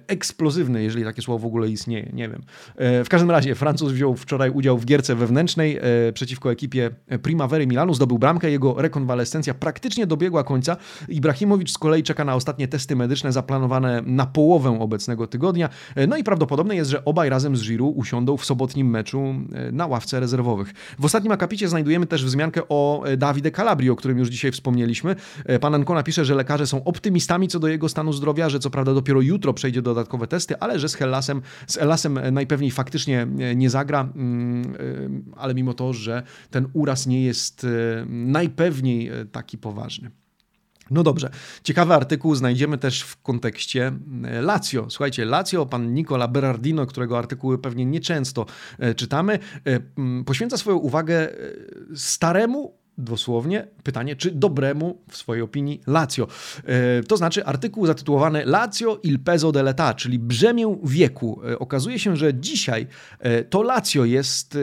eksplozywny, 0.08 0.84
jeżeli 0.84 1.04
takie 1.04 1.22
słowo 1.22 1.40
w 1.40 1.46
ogóle 1.46 1.70
istnieje, 1.70 2.10
nie 2.14 2.30
wiem. 2.30 2.42
W 2.78 3.08
każdym 3.10 3.32
razie 3.32 3.56
Francuz 3.56 3.92
wziął 3.92 4.16
wczoraj 4.16 4.50
udział 4.50 4.78
w 4.78 4.86
gierce 4.86 5.16
wewnętrznej 5.30 5.80
przeciwko 6.14 6.52
ekipie 6.52 6.90
Primavery 7.22 7.68
Milanu, 7.68 7.94
zdobył 7.94 8.20
bramkę, 8.20 8.52
jego 8.52 8.82
rekonwalescencja 8.82 9.54
praktycznie 9.54 10.08
dobiegła 10.08 10.44
końca. 10.44 10.78
Ibrahimowicz 11.10 11.72
z 11.72 11.78
kolei 11.78 12.04
czeka 12.04 12.26
na 12.26 12.36
ostatnie 12.36 12.68
testy 12.68 12.96
medyczne 12.96 13.32
zaplanowane 13.32 14.02
na 14.06 14.26
połowę 14.26 14.80
obecnego 14.80 15.28
tygodnia. 15.28 15.70
No 16.08 16.18
i 16.18 16.24
prawdopodobne 16.24 16.76
jest, 16.76 16.92
że 16.92 17.06
obaj 17.06 17.30
razem 17.30 17.58
z 17.58 17.64
Giroud 17.64 17.94
usiądą 17.98 18.38
w 18.38 18.46
sobotnim 18.46 18.90
meczu 18.90 19.36
na 19.72 19.88
ławce 19.88 20.20
rezerwowych. 20.20 20.74
W 21.00 21.06
ostatnim 21.06 21.32
akapicie 21.32 21.70
znajdujemy 21.70 22.06
też 22.06 22.26
wzmiankę 22.26 22.62
o 22.70 23.04
Davide 23.18 23.52
Calabri, 23.52 23.90
o 23.90 23.96
którym 23.96 24.18
już 24.18 24.30
dzisiaj 24.30 24.52
wspomnieliśmy. 24.52 25.16
Pan 25.62 25.76
Ancona 25.76 26.04
pisze, 26.04 26.26
że 26.26 26.36
lekarze 26.36 26.68
są 26.68 26.84
optymistami 26.84 27.48
co 27.48 27.60
do 27.60 27.68
jego 27.68 27.90
stanu 27.90 28.14
zdrowia, 28.14 28.50
że 28.50 28.60
co 28.60 28.70
prawda 28.70 28.94
dopiero 28.94 29.22
jutro 29.22 29.54
przejdzie 29.54 29.82
dodatkowe 29.82 30.28
testy, 30.28 30.60
ale 30.60 30.80
że 30.80 30.90
z 30.90 30.96
Hellasem, 30.96 31.42
z 31.68 31.78
Hellasem 31.78 32.20
najpewniej 32.32 32.72
faktycznie 32.72 33.28
nie 33.56 33.70
zagra, 33.70 34.02
mm, 34.16 35.19
ale 35.36 35.54
mimo 35.54 35.74
to, 35.74 35.94
że 35.94 36.24
ten 36.50 36.68
uraz 36.74 37.08
nie 37.08 37.24
jest 37.24 37.66
najpewniej 38.08 39.12
taki 39.32 39.58
poważny. 39.58 40.12
No 40.92 41.04
dobrze, 41.04 41.30
ciekawy 41.64 41.94
artykuł 41.94 42.36
znajdziemy 42.36 42.78
też 42.78 43.02
w 43.02 43.22
kontekście 43.22 43.92
Lazio. 44.42 44.90
Słuchajcie, 44.90 45.26
Lazio, 45.26 45.66
pan 45.66 45.94
Nicola 45.94 46.28
Berardino, 46.28 46.86
którego 46.86 47.18
artykuły 47.18 47.58
pewnie 47.58 47.86
nieczęsto 47.86 48.46
czytamy, 48.96 49.40
poświęca 50.26 50.58
swoją 50.58 50.78
uwagę 50.78 51.30
staremu, 51.96 52.79
dosłownie 53.00 53.68
pytanie, 53.84 54.16
czy 54.16 54.32
dobremu, 54.32 54.98
w 55.10 55.18
swojej 55.18 55.44
opinii, 55.44 55.82
Lazio. 55.88 56.28
E, 56.66 57.04
to 57.04 57.18
znaczy 57.18 57.46
artykuł 57.46 57.86
zatytułowany 57.86 58.46
Lazio 58.46 59.00
il 59.04 59.20
peso 59.20 59.52
dell'età, 59.52 59.96
czyli 59.96 60.20
brzemię 60.20 60.78
wieku. 60.84 61.42
E, 61.52 61.60
okazuje 61.60 62.00
się, 62.00 62.16
że 62.16 62.34
dzisiaj 62.34 62.88
e, 63.20 63.44
to 63.44 63.62
Lazio 63.62 64.06
jest 64.06 64.58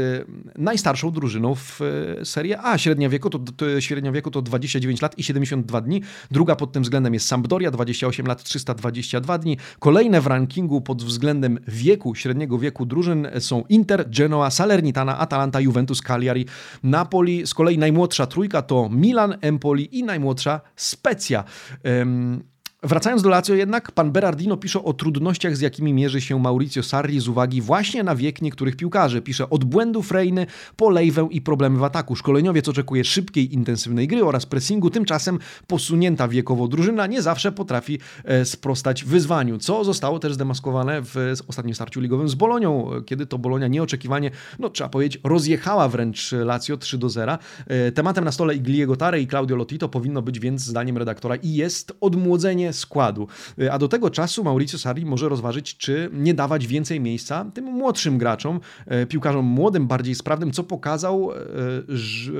najstarszą 0.59 1.11
drużyną 1.11 1.55
w 1.55 1.81
Serie 2.25 2.63
A. 2.63 2.79
Średnia 2.79 3.09
wieku 3.09 3.31
to, 3.31 3.39
to, 3.39 3.81
średnia 3.81 4.13
wieku 4.13 4.31
to 4.31 4.43
29 4.43 5.03
lat 5.03 5.19
i 5.19 5.25
72 5.25 5.81
dni. 5.81 6.03
Druga 6.31 6.57
pod 6.57 6.73
tym 6.73 6.83
względem 6.83 7.15
jest 7.15 7.27
Sampdoria, 7.27 7.71
28 7.71 8.27
lat, 8.27 8.43
322 8.43 9.39
dni. 9.39 9.57
Kolejne 9.79 10.21
w 10.21 10.27
rankingu 10.27 10.81
pod 10.81 11.03
względem 11.03 11.59
wieku, 11.69 12.15
średniego 12.15 12.59
wieku 12.59 12.87
drużyn 12.87 13.29
są 13.39 13.65
Inter, 13.69 14.11
Genoa, 14.11 14.51
Salernitana, 14.51 15.19
Atalanta, 15.19 15.61
Juventus, 15.61 16.03
Cagliari, 16.03 16.47
Napoli. 16.83 17.47
Z 17.47 17.55
kolei 17.55 17.79
najmłodsza 17.79 18.26
trójka 18.27 18.63
to 18.63 18.89
Milan, 18.89 19.35
Empoli 19.41 19.99
i 19.99 20.05
najmłodsza 20.05 20.61
Specja. 20.77 21.45
Wracając 22.83 23.23
do 23.23 23.29
Lazio 23.29 23.55
jednak, 23.55 23.93
pan 23.93 24.13
Berardino 24.13 24.57
pisze 24.57 24.85
o 24.85 24.93
trudnościach, 24.93 25.57
z 25.57 25.61
jakimi 25.61 25.93
mierzy 25.93 26.21
się 26.21 26.39
Maurizio 26.39 26.83
Sarri 26.83 27.21
z 27.21 27.29
uwagi 27.29 27.63
właśnie 27.63 28.03
na 28.03 28.17
wiek 28.17 28.43
niektórych 28.43 28.77
piłkarzy. 28.77 29.23
Pisze 29.23 29.51
od 29.51 29.65
błędów 29.65 30.13
Reiny 30.13 30.47
po 30.77 30.91
lejwę 30.91 31.29
i 31.31 31.41
problemy 31.41 31.79
w 31.79 31.85
ataku. 31.85 32.17
Szkoleniowiec 32.17 32.69
oczekuje 32.69 33.05
szybkiej, 33.05 33.55
intensywnej 33.55 34.09
gry 34.09 34.25
oraz 34.25 34.47
pressingu. 34.47 34.91
Tymczasem 34.91 35.39
posunięta 35.67 36.29
wiekowo 36.29 36.69
drużyna 36.69 37.07
nie 37.07 37.23
zawsze 37.23 37.53
potrafi 37.53 37.99
e, 38.25 38.45
sprostać 38.45 39.05
wyzwaniu, 39.05 39.59
co 39.59 39.85
zostało 39.85 40.19
też 40.19 40.35
zdemaskowane 40.35 41.03
w 41.03 41.17
ostatnim 41.49 41.75
starciu 41.75 42.01
ligowym 42.01 42.29
z 42.29 42.35
Bolonią, 42.35 42.91
kiedy 43.07 43.27
to 43.27 43.39
Bolonia 43.39 43.69
nieoczekiwanie, 43.69 44.31
no 44.59 44.71
trzeba 44.71 44.91
powiedzieć, 44.91 45.21
rozjechała 45.25 45.89
wręcz 45.89 46.33
Lazio 46.33 46.77
3 46.77 46.99
do 46.99 47.09
0. 47.09 47.39
E, 47.67 47.93
tematem 47.93 48.25
na 48.25 48.33
stole 48.33 48.55
Igliego 48.55 48.97
Tare 48.97 49.21
i 49.21 49.27
Claudio 49.27 49.57
Lotito 49.57 49.89
powinno 49.89 50.23
być 50.23 50.41
więc 50.41 50.63
zdaniem 50.63 50.99
redaktora 50.99 51.37
i 51.37 51.55
jest 51.55 51.93
odmłodzenie 52.01 52.66
składu. 52.73 53.29
A 53.71 53.79
do 53.79 53.89
tego 53.89 54.11
czasu 54.11 54.45
Mauricio 54.45 54.79
Sarri 54.79 55.07
może 55.07 55.29
rozważyć, 55.29 55.77
czy 55.77 56.11
nie 56.13 56.35
dawać 56.35 56.67
więcej 56.67 57.01
miejsca 57.01 57.45
tym 57.55 57.65
młodszym 57.65 58.19
graczom, 58.19 58.61
e, 58.87 59.07
piłkarzom 59.07 59.45
młodym, 59.45 59.87
bardziej 59.87 60.15
sprawnym, 60.15 60.53
co 60.53 60.65
pokazał 60.65 61.33
e, 61.33 61.37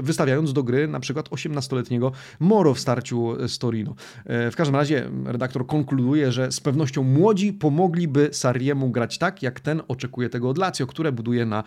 wystawiając 0.03 0.53
do 0.53 0.63
gry 0.63 0.89
na 0.89 1.01
przykład 1.01 1.29
18-letniego 1.29 2.13
Moro 2.41 2.75
w 2.75 2.81
starciu 2.81 3.49
z 3.49 3.59
Torino. 3.59 3.95
W 4.27 4.53
każdym 4.57 4.77
razie 4.77 5.11
redaktor 5.25 5.67
konkluduje, 5.67 6.33
że 6.33 6.53
z 6.53 6.61
pewnością 6.61 7.03
młodzi 7.03 7.53
pomogliby 7.53 8.29
Sarriemu 8.33 8.91
grać 8.91 9.19
tak, 9.19 9.43
jak 9.43 9.61
ten 9.61 9.83
oczekuje 9.89 10.29
tego 10.29 10.49
od 10.49 10.59
Lazio, 10.59 10.87
które 10.87 11.13
buduje 11.13 11.47
na 11.47 11.65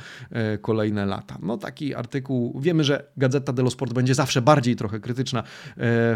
kolejne 0.62 1.06
lata. 1.06 1.38
No 1.42 1.58
taki 1.58 1.96
artykuł, 1.96 2.60
wiemy, 2.62 2.84
że 2.84 3.12
Gazeta 3.18 3.54
dello 3.54 3.70
Sport 3.70 3.94
będzie 3.94 4.16
zawsze 4.16 4.42
bardziej 4.42 4.76
trochę 4.76 5.00
krytyczna 5.00 5.44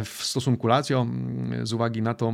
w 0.04 0.20
stosunku 0.20 0.68
Lazio 0.68 1.08
z 1.64 1.74
uwagi 1.74 2.02
na 2.02 2.14
to, 2.14 2.34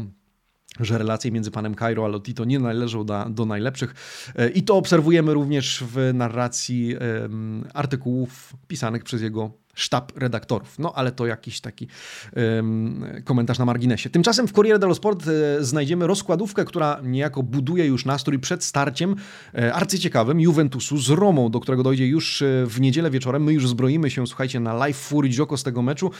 że 0.79 0.97
relacje 0.97 1.31
między 1.31 1.51
panem 1.51 1.75
Cairo 1.75 2.05
a 2.05 2.07
Lotito 2.07 2.45
nie 2.45 2.59
należą 2.59 3.03
do, 3.03 3.25
do 3.29 3.45
najlepszych. 3.45 3.95
E, 4.35 4.49
I 4.49 4.63
to 4.63 4.75
obserwujemy 4.75 5.33
również 5.33 5.83
w 5.87 6.11
narracji 6.13 6.95
artykułów 7.73 8.53
pisanych 8.67 9.03
przez 9.03 9.21
jego 9.21 9.51
sztab 9.79 10.17
redaktorów. 10.17 10.79
No 10.79 10.93
ale 10.95 11.11
to 11.11 11.25
jakiś 11.25 11.61
taki 11.61 11.87
um, 12.35 13.05
komentarz 13.23 13.59
na 13.59 13.65
marginesie. 13.65 14.09
Tymczasem 14.09 14.47
w 14.47 14.51
Corriere 14.51 14.79
dello 14.79 14.95
Sport 14.95 15.27
e, 15.27 15.63
znajdziemy 15.63 16.07
rozkładówkę, 16.07 16.65
która 16.65 16.99
niejako 17.03 17.43
buduje 17.43 17.85
już 17.85 18.05
nastrój 18.05 18.39
przed 18.39 18.63
starciem 18.63 19.15
e, 19.55 19.73
arcyciekawym 19.73 20.39
Juventusu 20.39 20.97
z 20.97 21.09
Romą, 21.09 21.51
do 21.51 21.59
którego 21.59 21.83
dojdzie 21.83 22.07
już 22.07 22.41
e, 22.41 22.45
w 22.65 22.81
niedzielę 22.81 23.11
wieczorem. 23.11 23.43
My 23.43 23.53
już 23.53 23.67
zbroimy 23.67 24.11
się, 24.11 24.27
słuchajcie, 24.27 24.59
na 24.59 24.73
live 24.73 24.97
fury 24.97 25.29
Gioco 25.29 25.57
z 25.57 25.63
tego 25.63 25.81
meczu. 25.81 26.11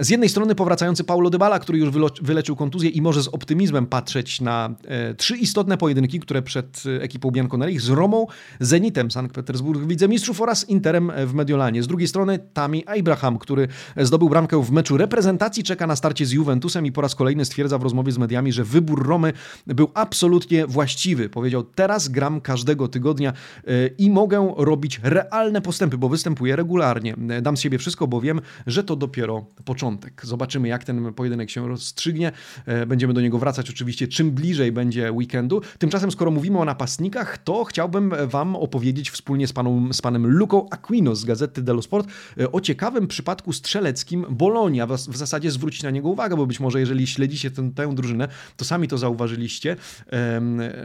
Z 0.00 0.10
jednej 0.10 0.28
strony 0.28 0.54
powracający 0.54 1.04
Paulo 1.04 1.30
Dybala, 1.30 1.58
który 1.58 1.78
już 1.78 1.90
wyleczył 2.22 2.56
kontuzję 2.56 2.90
i 2.90 3.02
może 3.02 3.22
z 3.22 3.28
optymizmem 3.28 3.86
patrzeć 3.86 4.40
na 4.40 4.74
trzy 5.16 5.36
istotne 5.36 5.78
pojedynki, 5.78 6.20
które 6.20 6.42
przed 6.42 6.82
ekipą 7.00 7.30
Bianconeri 7.30 7.78
z 7.78 7.88
Romą, 7.88 8.26
Zenitem 8.60 9.10
Sankt 9.10 9.34
Petersburg, 9.34 9.86
Wicemistrzów 9.86 10.40
oraz 10.40 10.68
Interem 10.68 11.12
w 11.26 11.34
Mediolanie. 11.34 11.82
Z 11.82 11.86
drugiej 11.86 12.08
strony 12.08 12.38
Tami 12.52 12.77
Abraham, 12.86 13.38
który 13.38 13.68
zdobył 13.96 14.28
bramkę 14.28 14.62
w 14.62 14.70
meczu 14.70 14.96
reprezentacji, 14.96 15.62
czeka 15.62 15.86
na 15.86 15.96
starcie 15.96 16.26
z 16.26 16.32
Juventusem 16.32 16.86
i 16.86 16.92
po 16.92 17.00
raz 17.00 17.14
kolejny 17.14 17.44
stwierdza 17.44 17.78
w 17.78 17.82
rozmowie 17.82 18.12
z 18.12 18.18
mediami, 18.18 18.52
że 18.52 18.64
wybór 18.64 19.06
Romy 19.06 19.32
był 19.66 19.90
absolutnie 19.94 20.66
właściwy. 20.66 21.28
Powiedział, 21.28 21.62
teraz 21.62 22.08
gram 22.08 22.40
każdego 22.40 22.88
tygodnia 22.88 23.32
e, 23.32 23.86
i 23.98 24.10
mogę 24.10 24.54
robić 24.56 25.00
realne 25.02 25.60
postępy, 25.60 25.98
bo 25.98 26.08
występuję 26.08 26.56
regularnie. 26.56 27.14
Dam 27.42 27.56
z 27.56 27.60
siebie 27.60 27.78
wszystko, 27.78 28.06
bo 28.06 28.20
wiem, 28.20 28.40
że 28.66 28.84
to 28.84 28.96
dopiero 28.96 29.46
początek. 29.64 30.26
Zobaczymy, 30.26 30.68
jak 30.68 30.84
ten 30.84 31.14
pojedynek 31.14 31.50
się 31.50 31.68
rozstrzygnie. 31.68 32.32
E, 32.66 32.86
będziemy 32.86 33.14
do 33.14 33.20
niego 33.20 33.38
wracać 33.38 33.70
oczywiście, 33.70 34.08
czym 34.08 34.30
bliżej 34.30 34.72
będzie 34.72 35.12
weekendu. 35.12 35.60
Tymczasem, 35.78 36.10
skoro 36.10 36.30
mówimy 36.30 36.58
o 36.58 36.64
napastnikach, 36.64 37.38
to 37.38 37.64
chciałbym 37.64 38.14
Wam 38.26 38.56
opowiedzieć 38.56 39.10
wspólnie 39.10 39.46
z, 39.46 39.52
paną, 39.52 39.92
z 39.92 40.02
panem 40.02 40.26
Luką 40.26 40.70
Aquino 40.70 41.14
z 41.14 41.24
Gazety 41.24 41.62
dello 41.62 41.82
Sport 41.82 42.08
e, 42.38 42.52
o 42.58 42.60
ciekawym 42.60 43.06
przypadku 43.06 43.52
strzeleckim 43.52 44.26
Bolonia. 44.30 44.86
W 44.86 45.16
zasadzie 45.16 45.50
zwrócić 45.50 45.82
na 45.82 45.90
niego 45.90 46.08
uwagę, 46.08 46.36
bo 46.36 46.46
być 46.46 46.60
może 46.60 46.80
jeżeli 46.80 47.06
śledzicie 47.06 47.50
tę, 47.50 47.70
tę 47.74 47.94
drużynę, 47.94 48.28
to 48.56 48.64
sami 48.64 48.88
to 48.88 48.98
zauważyliście. 48.98 49.76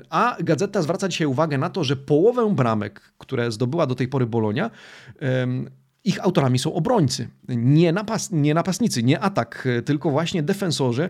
A 0.10 0.38
gazeta 0.40 0.82
zwraca 0.82 1.10
dzisiaj 1.10 1.28
uwagę 1.28 1.58
na 1.58 1.70
to, 1.70 1.84
że 1.84 1.96
połowę 1.96 2.56
bramek, 2.56 3.14
które 3.18 3.52
zdobyła 3.52 3.88
do 3.88 3.96
tej 3.96 4.08
pory 4.08 4.26
Bolonia, 4.26 4.72
ich 6.06 6.24
autorami 6.24 6.60
są 6.60 6.74
obrońcy, 6.74 7.28
nie, 7.48 7.92
napas, 7.92 8.32
nie 8.32 8.54
napastnicy, 8.54 9.04
nie 9.04 9.20
atak, 9.20 9.68
tylko 9.86 10.10
właśnie 10.10 10.44
defensorzy. 10.44 11.10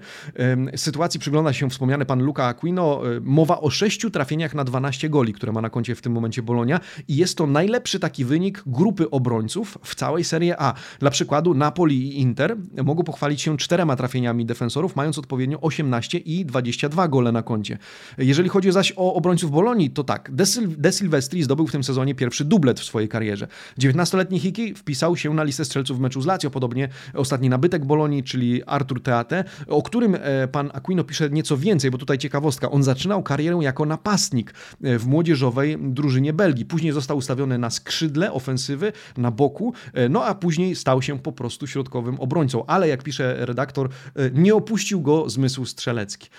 Sytuacji 0.75 1.19
przygląda 1.19 1.53
się 1.53 1.69
wspomniany 1.69 2.05
pan 2.05 2.21
Luca 2.21 2.43
Aquino. 2.45 3.01
Mowa 3.21 3.59
o 3.59 3.69
sześciu 3.69 4.09
trafieniach 4.09 4.53
na 4.53 4.63
12 4.63 5.09
goli, 5.09 5.33
które 5.33 5.51
ma 5.51 5.61
na 5.61 5.69
koncie 5.69 5.95
w 5.95 6.01
tym 6.01 6.13
momencie 6.13 6.41
Bolonia 6.41 6.79
i 7.07 7.15
jest 7.15 7.37
to 7.37 7.47
najlepszy 7.47 7.99
taki 7.99 8.25
wynik 8.25 8.63
grupy 8.65 9.09
obrońców 9.09 9.77
w 9.83 9.95
całej 9.95 10.23
Serie 10.23 10.61
A. 10.61 10.73
Dla 10.99 11.09
przykładu 11.09 11.53
Napoli 11.53 12.07
i 12.07 12.19
Inter 12.19 12.57
mogą 12.83 13.03
pochwalić 13.03 13.41
się 13.41 13.57
czterema 13.57 13.95
trafieniami 13.95 14.45
defensorów, 14.45 14.95
mając 14.95 15.17
odpowiednio 15.17 15.61
18 15.61 16.17
i 16.17 16.45
22 16.45 17.07
gole 17.07 17.31
na 17.31 17.43
koncie. 17.43 17.77
Jeżeli 18.17 18.49
chodzi 18.49 18.71
zaś 18.71 18.93
o 18.95 19.13
obrońców 19.13 19.51
Bolonii, 19.51 19.89
to 19.89 20.03
tak, 20.03 20.31
De, 20.31 20.45
Sil 20.51 20.65
De 20.77 20.91
Silvestri 20.91 21.43
zdobył 21.43 21.67
w 21.67 21.71
tym 21.71 21.83
sezonie 21.83 22.15
pierwszy 22.15 22.45
dublet 22.45 22.79
w 22.79 22.83
swojej 22.83 23.09
karierze. 23.09 23.47
19-letni 23.79 24.39
Hiki 24.39 24.73
wpisał 24.83 25.17
się 25.17 25.33
na 25.33 25.43
listę 25.43 25.65
strzelców 25.65 25.97
w 25.97 25.99
meczu 25.99 26.21
z 26.21 26.25
Lazio, 26.25 26.49
podobnie 26.49 26.89
ostatni 27.13 27.49
nabytek 27.49 27.85
Bolonii, 27.85 28.23
czyli 28.23 28.63
Artur 28.63 29.03
Teate, 29.03 29.43
o 29.67 29.81
którym 29.81 30.17
pan 30.51 30.69
Aquino 30.73 31.03
pisze 31.03 31.29
nieco 31.29 31.57
więcej, 31.57 31.91
bo 31.91 31.97
tutaj 31.97 32.17
ciekawostka. 32.17 32.71
On 32.71 32.83
zaczynał 32.83 33.23
karierę 33.23 33.59
jako 33.61 33.85
napastnik 33.85 34.53
w 34.81 35.05
młodzieżowej 35.05 35.77
drużynie 35.81 36.33
Belgii. 36.33 36.65
Później 36.65 36.91
został 36.91 37.17
ustawiony 37.17 37.57
na 37.57 37.69
skrzydle 37.69 38.33
ofensywy, 38.33 38.91
na 39.17 39.31
boku, 39.31 39.73
no 40.09 40.25
a 40.25 40.35
później 40.35 40.75
stał 40.75 41.01
się 41.01 41.19
po 41.19 41.31
prostu 41.31 41.67
środkowym 41.67 42.19
obrońcą. 42.19 42.65
Ale 42.65 42.87
jak 42.87 43.03
pisze 43.03 43.45
redaktor, 43.45 43.89
nie 44.33 44.55
opuścił 44.55 45.01
go 45.01 45.29
zmysł 45.29 45.65
strzelecki. 45.65 46.29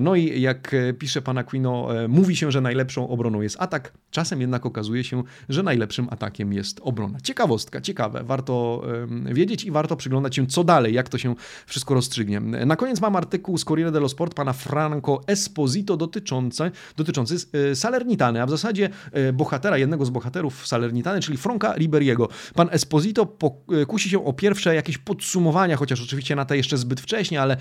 No 0.00 0.14
i 0.14 0.40
jak 0.40 0.74
pisze 0.98 1.22
pan 1.22 1.38
Aquino, 1.38 1.88
mówi 2.08 2.36
się, 2.36 2.52
że 2.52 2.60
najlepszą 2.60 3.08
obroną 3.08 3.40
jest 3.40 3.56
atak, 3.60 3.92
czasem 4.10 4.40
jednak 4.40 4.66
okazuje 4.66 5.04
się, 5.04 5.22
że 5.48 5.62
najlepszym 5.62 6.08
atakiem 6.10 6.52
jest 6.52 6.80
obrona. 6.82 7.20
Ciekawostka, 7.20 7.80
ciekawe, 7.92 8.24
warto 8.24 8.82
wiedzieć 9.24 9.64
i 9.64 9.70
warto 9.70 9.96
przyglądać 9.96 10.36
się, 10.36 10.46
co 10.46 10.64
dalej, 10.64 10.94
jak 10.94 11.08
to 11.08 11.18
się 11.18 11.34
wszystko 11.66 11.94
rozstrzygnie. 11.94 12.40
Na 12.40 12.76
koniec 12.76 13.00
mam 13.00 13.16
artykuł 13.16 13.58
z 13.58 13.64
Corriere 13.64 13.92
dello 13.92 14.08
Sport 14.08 14.34
pana 14.34 14.52
Franco 14.52 15.20
Esposito 15.26 15.96
dotyczący, 15.96 16.70
dotyczący 16.96 17.36
e, 17.70 17.76
Salernitany, 17.76 18.42
a 18.42 18.46
w 18.46 18.50
zasadzie 18.50 18.90
e, 19.12 19.32
bohatera, 19.32 19.78
jednego 19.78 20.04
z 20.04 20.10
bohaterów 20.10 20.66
Salernitany, 20.66 21.20
czyli 21.20 21.38
Franka 21.38 21.74
Riberiego. 21.74 22.28
Pan 22.54 22.68
Esposito 22.70 23.36
e, 23.82 23.86
kusi 23.86 24.10
się 24.10 24.24
o 24.24 24.32
pierwsze 24.32 24.74
jakieś 24.74 24.98
podsumowania, 24.98 25.76
chociaż 25.76 26.02
oczywiście 26.02 26.36
na 26.36 26.44
te 26.44 26.56
jeszcze 26.56 26.78
zbyt 26.78 27.00
wcześnie, 27.00 27.42
ale 27.42 27.56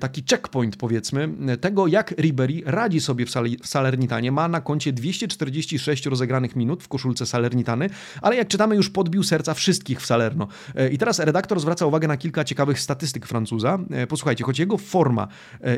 taki 0.00 0.22
checkpoint 0.30 0.76
powiedzmy, 0.76 1.28
tego 1.60 1.86
jak 1.86 2.10
Ribery 2.18 2.62
radzi 2.66 3.00
sobie 3.00 3.26
w 3.26 3.30
Salernitanie. 3.64 4.32
Ma 4.32 4.48
na 4.48 4.60
koncie 4.60 4.92
246 4.92 6.06
rozegranych 6.06 6.56
minut 6.56 6.82
w 6.82 6.88
koszulce 6.88 7.26
Salernitany, 7.26 7.90
ale 8.22 8.36
jak 8.36 8.48
czytamy 8.48 8.76
już 8.76 8.90
podbił 8.90 9.22
serca 9.22 9.54
wszystkich 9.54 9.69
w 10.00 10.06
Salerno. 10.06 10.48
I 10.92 10.98
teraz 10.98 11.18
redaktor 11.18 11.60
zwraca 11.60 11.86
uwagę 11.86 12.08
na 12.08 12.16
kilka 12.16 12.44
ciekawych 12.44 12.80
statystyk 12.80 13.26
Francuza. 13.26 13.78
Posłuchajcie, 14.08 14.44
choć 14.44 14.58
jego 14.58 14.78
forma 14.78 15.28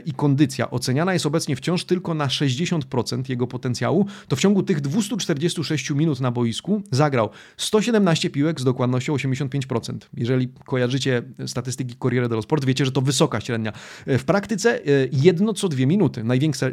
i 0.05 0.13
kondycja 0.13 0.71
oceniana 0.71 1.13
jest 1.13 1.27
obecnie 1.27 1.57
wciąż 1.57 1.85
tylko 1.85 2.15
na 2.15 2.27
60% 2.27 3.31
jego 3.31 3.47
potencjału, 3.47 4.07
to 4.29 4.37
w 4.37 4.41
ciągu 4.41 4.63
tych 4.63 4.81
246 4.81 5.91
minut 5.91 6.21
na 6.21 6.31
boisku 6.31 6.83
zagrał 6.91 7.31
117 7.57 8.31
piłek 8.31 8.61
z 8.61 8.65
dokładnością 8.65 9.15
85%. 9.15 9.97
Jeżeli 10.17 10.49
kojarzycie 10.65 11.23
statystyki 11.47 11.97
Corriere 12.03 12.29
dello 12.29 12.43
Sport, 12.43 12.65
wiecie, 12.65 12.85
że 12.85 12.93
to 12.93 13.01
wysoka 13.01 13.41
średnia. 13.41 13.73
W 14.07 14.25
praktyce 14.25 14.75
e, 14.75 14.81
jedno 15.13 15.53
co 15.53 15.69
dwie 15.69 15.87
minuty. 15.87 16.25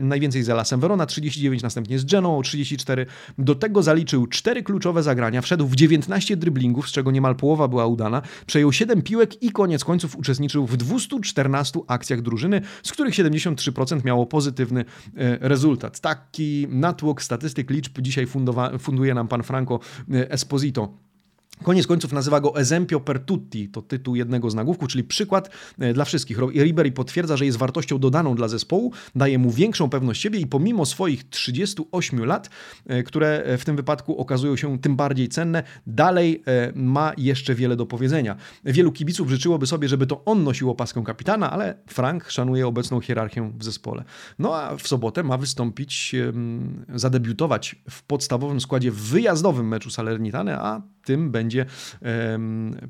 najwięcej 0.01 0.43
za 0.43 0.55
Lasem 0.55 0.79
Verona, 0.79 1.05
39, 1.05 1.63
następnie 1.63 1.99
z 1.99 2.05
Geną, 2.05 2.41
34. 2.41 3.05
Do 3.37 3.55
tego 3.55 3.83
zaliczył 3.83 4.27
cztery 4.27 4.63
kluczowe 4.63 5.03
zagrania, 5.03 5.41
wszedł 5.41 5.67
w 5.67 5.75
19 5.75 6.37
dryblingów, 6.37 6.89
z 6.89 6.91
czego 6.91 7.08
niemal 7.11 7.35
połowa 7.35 7.67
była 7.67 7.85
udana, 7.85 8.21
przejął 8.45 8.71
7 8.71 9.01
piłek 9.01 9.43
i 9.43 9.51
koniec 9.51 9.83
końców 9.83 10.15
uczestniczył 10.15 10.67
w 10.67 10.77
214 10.77 11.79
akcjach 11.87 12.21
drużyny, 12.21 12.61
z 12.83 12.91
których 12.91 13.13
73% 13.13 14.05
miało 14.05 14.25
pozytywny 14.25 14.81
e, 14.81 15.37
rezultat. 15.41 15.99
Taki 15.99 16.67
natłok 16.69 17.21
statystyk 17.21 17.69
liczb 17.69 18.01
dzisiaj 18.01 18.27
funduje 18.79 19.13
nam 19.13 19.27
pan 19.27 19.43
Franco 19.43 19.79
e, 20.13 20.31
Esposito. 20.31 21.08
Koniec 21.63 21.87
końców 21.87 22.13
nazywa 22.13 22.39
go 22.39 22.55
Esempio 22.55 22.99
per 22.99 23.19
tutti, 23.19 23.69
to 23.69 23.81
tytuł 23.81 24.15
jednego 24.15 24.49
z 24.49 24.55
nagłówków, 24.55 24.89
czyli 24.89 25.03
przykład 25.03 25.49
e, 25.79 25.93
dla 25.93 26.05
wszystkich. 26.05 26.37
Ribery 26.37 26.91
potwierdza, 26.91 27.37
że 27.37 27.45
jest 27.45 27.57
wartością 27.57 27.99
dodaną 27.99 28.35
dla 28.35 28.47
zespołu, 28.47 28.91
daje 29.15 29.39
mu 29.39 29.51
większą 29.51 29.89
pewność 29.89 30.21
siebie 30.21 30.39
i 30.39 30.47
pomimo 30.47 30.85
swoich 30.85 31.29
38 31.29 32.25
lat, 32.25 32.49
e, 32.87 33.03
które 33.03 33.57
w 33.57 33.65
tym 33.65 33.75
wypadku 33.75 34.17
okazują 34.17 34.55
się 34.55 34.79
tym 34.79 34.95
bardziej 34.95 35.29
cenne, 35.29 35.63
dalej 35.87 36.43
e, 36.45 36.71
ma 36.75 37.13
jeszcze 37.17 37.55
wiele 37.55 37.75
do 37.75 37.85
powiedzenia. 37.85 38.35
Wielu 38.65 38.91
kibiców 38.91 39.29
życzyłoby 39.29 39.67
sobie, 39.67 39.87
żeby 39.87 40.07
to 40.07 40.25
on 40.25 40.43
nosił 40.43 40.69
opaskę 40.69 41.03
kapitana, 41.03 41.51
ale 41.51 41.77
Frank 41.87 42.29
szanuje 42.29 42.67
obecną 42.67 43.01
hierarchię 43.01 43.51
w 43.57 43.63
zespole. 43.63 44.03
No 44.39 44.55
a 44.55 44.77
w 44.77 44.87
sobotę 44.87 45.23
ma 45.23 45.37
wystąpić, 45.37 46.15
zadebiutować 46.95 47.75
w 47.89 48.03
podstawowym 48.03 48.61
składzie 48.61 48.91
w 48.91 48.95
wyjazdowym 48.95 49.67
meczu 49.67 49.89
Salernitane, 49.89 50.59
a 50.59 50.81
tym 51.03 51.31
będzie 51.31 51.65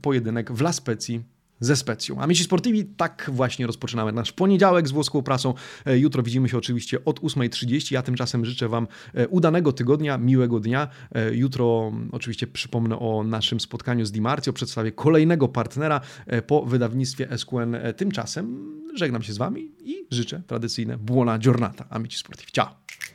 pojedynek 0.01 0.51
w 0.51 0.61
La 0.61 0.73
Spezia 0.73 1.19
ze 1.59 1.75
Specją. 1.75 2.21
Amici 2.21 2.43
Sportivi, 2.43 2.85
tak 2.85 3.29
właśnie 3.33 3.67
rozpoczynamy 3.67 4.11
nasz 4.11 4.31
poniedziałek 4.31 4.87
z 4.87 4.91
włoską 4.91 5.21
prasą. 5.21 5.53
E, 5.85 5.99
jutro 5.99 6.23
widzimy 6.23 6.49
się 6.49 6.57
oczywiście 6.57 7.05
od 7.05 7.19
8.30. 7.19 7.93
Ja 7.93 8.01
tymczasem 8.01 8.45
życzę 8.45 8.69
Wam 8.69 8.87
e, 9.13 9.27
udanego 9.27 9.71
tygodnia, 9.71 10.17
miłego 10.17 10.59
dnia. 10.59 10.87
E, 11.11 11.35
jutro 11.35 11.91
oczywiście 12.11 12.47
przypomnę 12.47 12.99
o 12.99 13.23
naszym 13.23 13.59
spotkaniu 13.59 14.05
z 14.05 14.11
Dimarcio, 14.11 14.53
przedstawię 14.53 14.91
kolejnego 14.91 15.47
partnera 15.47 16.01
po 16.47 16.65
wydawnictwie 16.65 17.37
SQN. 17.37 17.77
Tymczasem 17.97 18.75
żegnam 18.95 19.23
się 19.23 19.33
z 19.33 19.37
Wami 19.37 19.71
i 19.83 20.07
życzę 20.11 20.41
tradycyjne 20.47 20.97
buona 20.97 21.39
giornata. 21.39 21.85
Amici 21.89 22.17
Sportivi. 22.17 22.51
Ciao! 22.51 23.08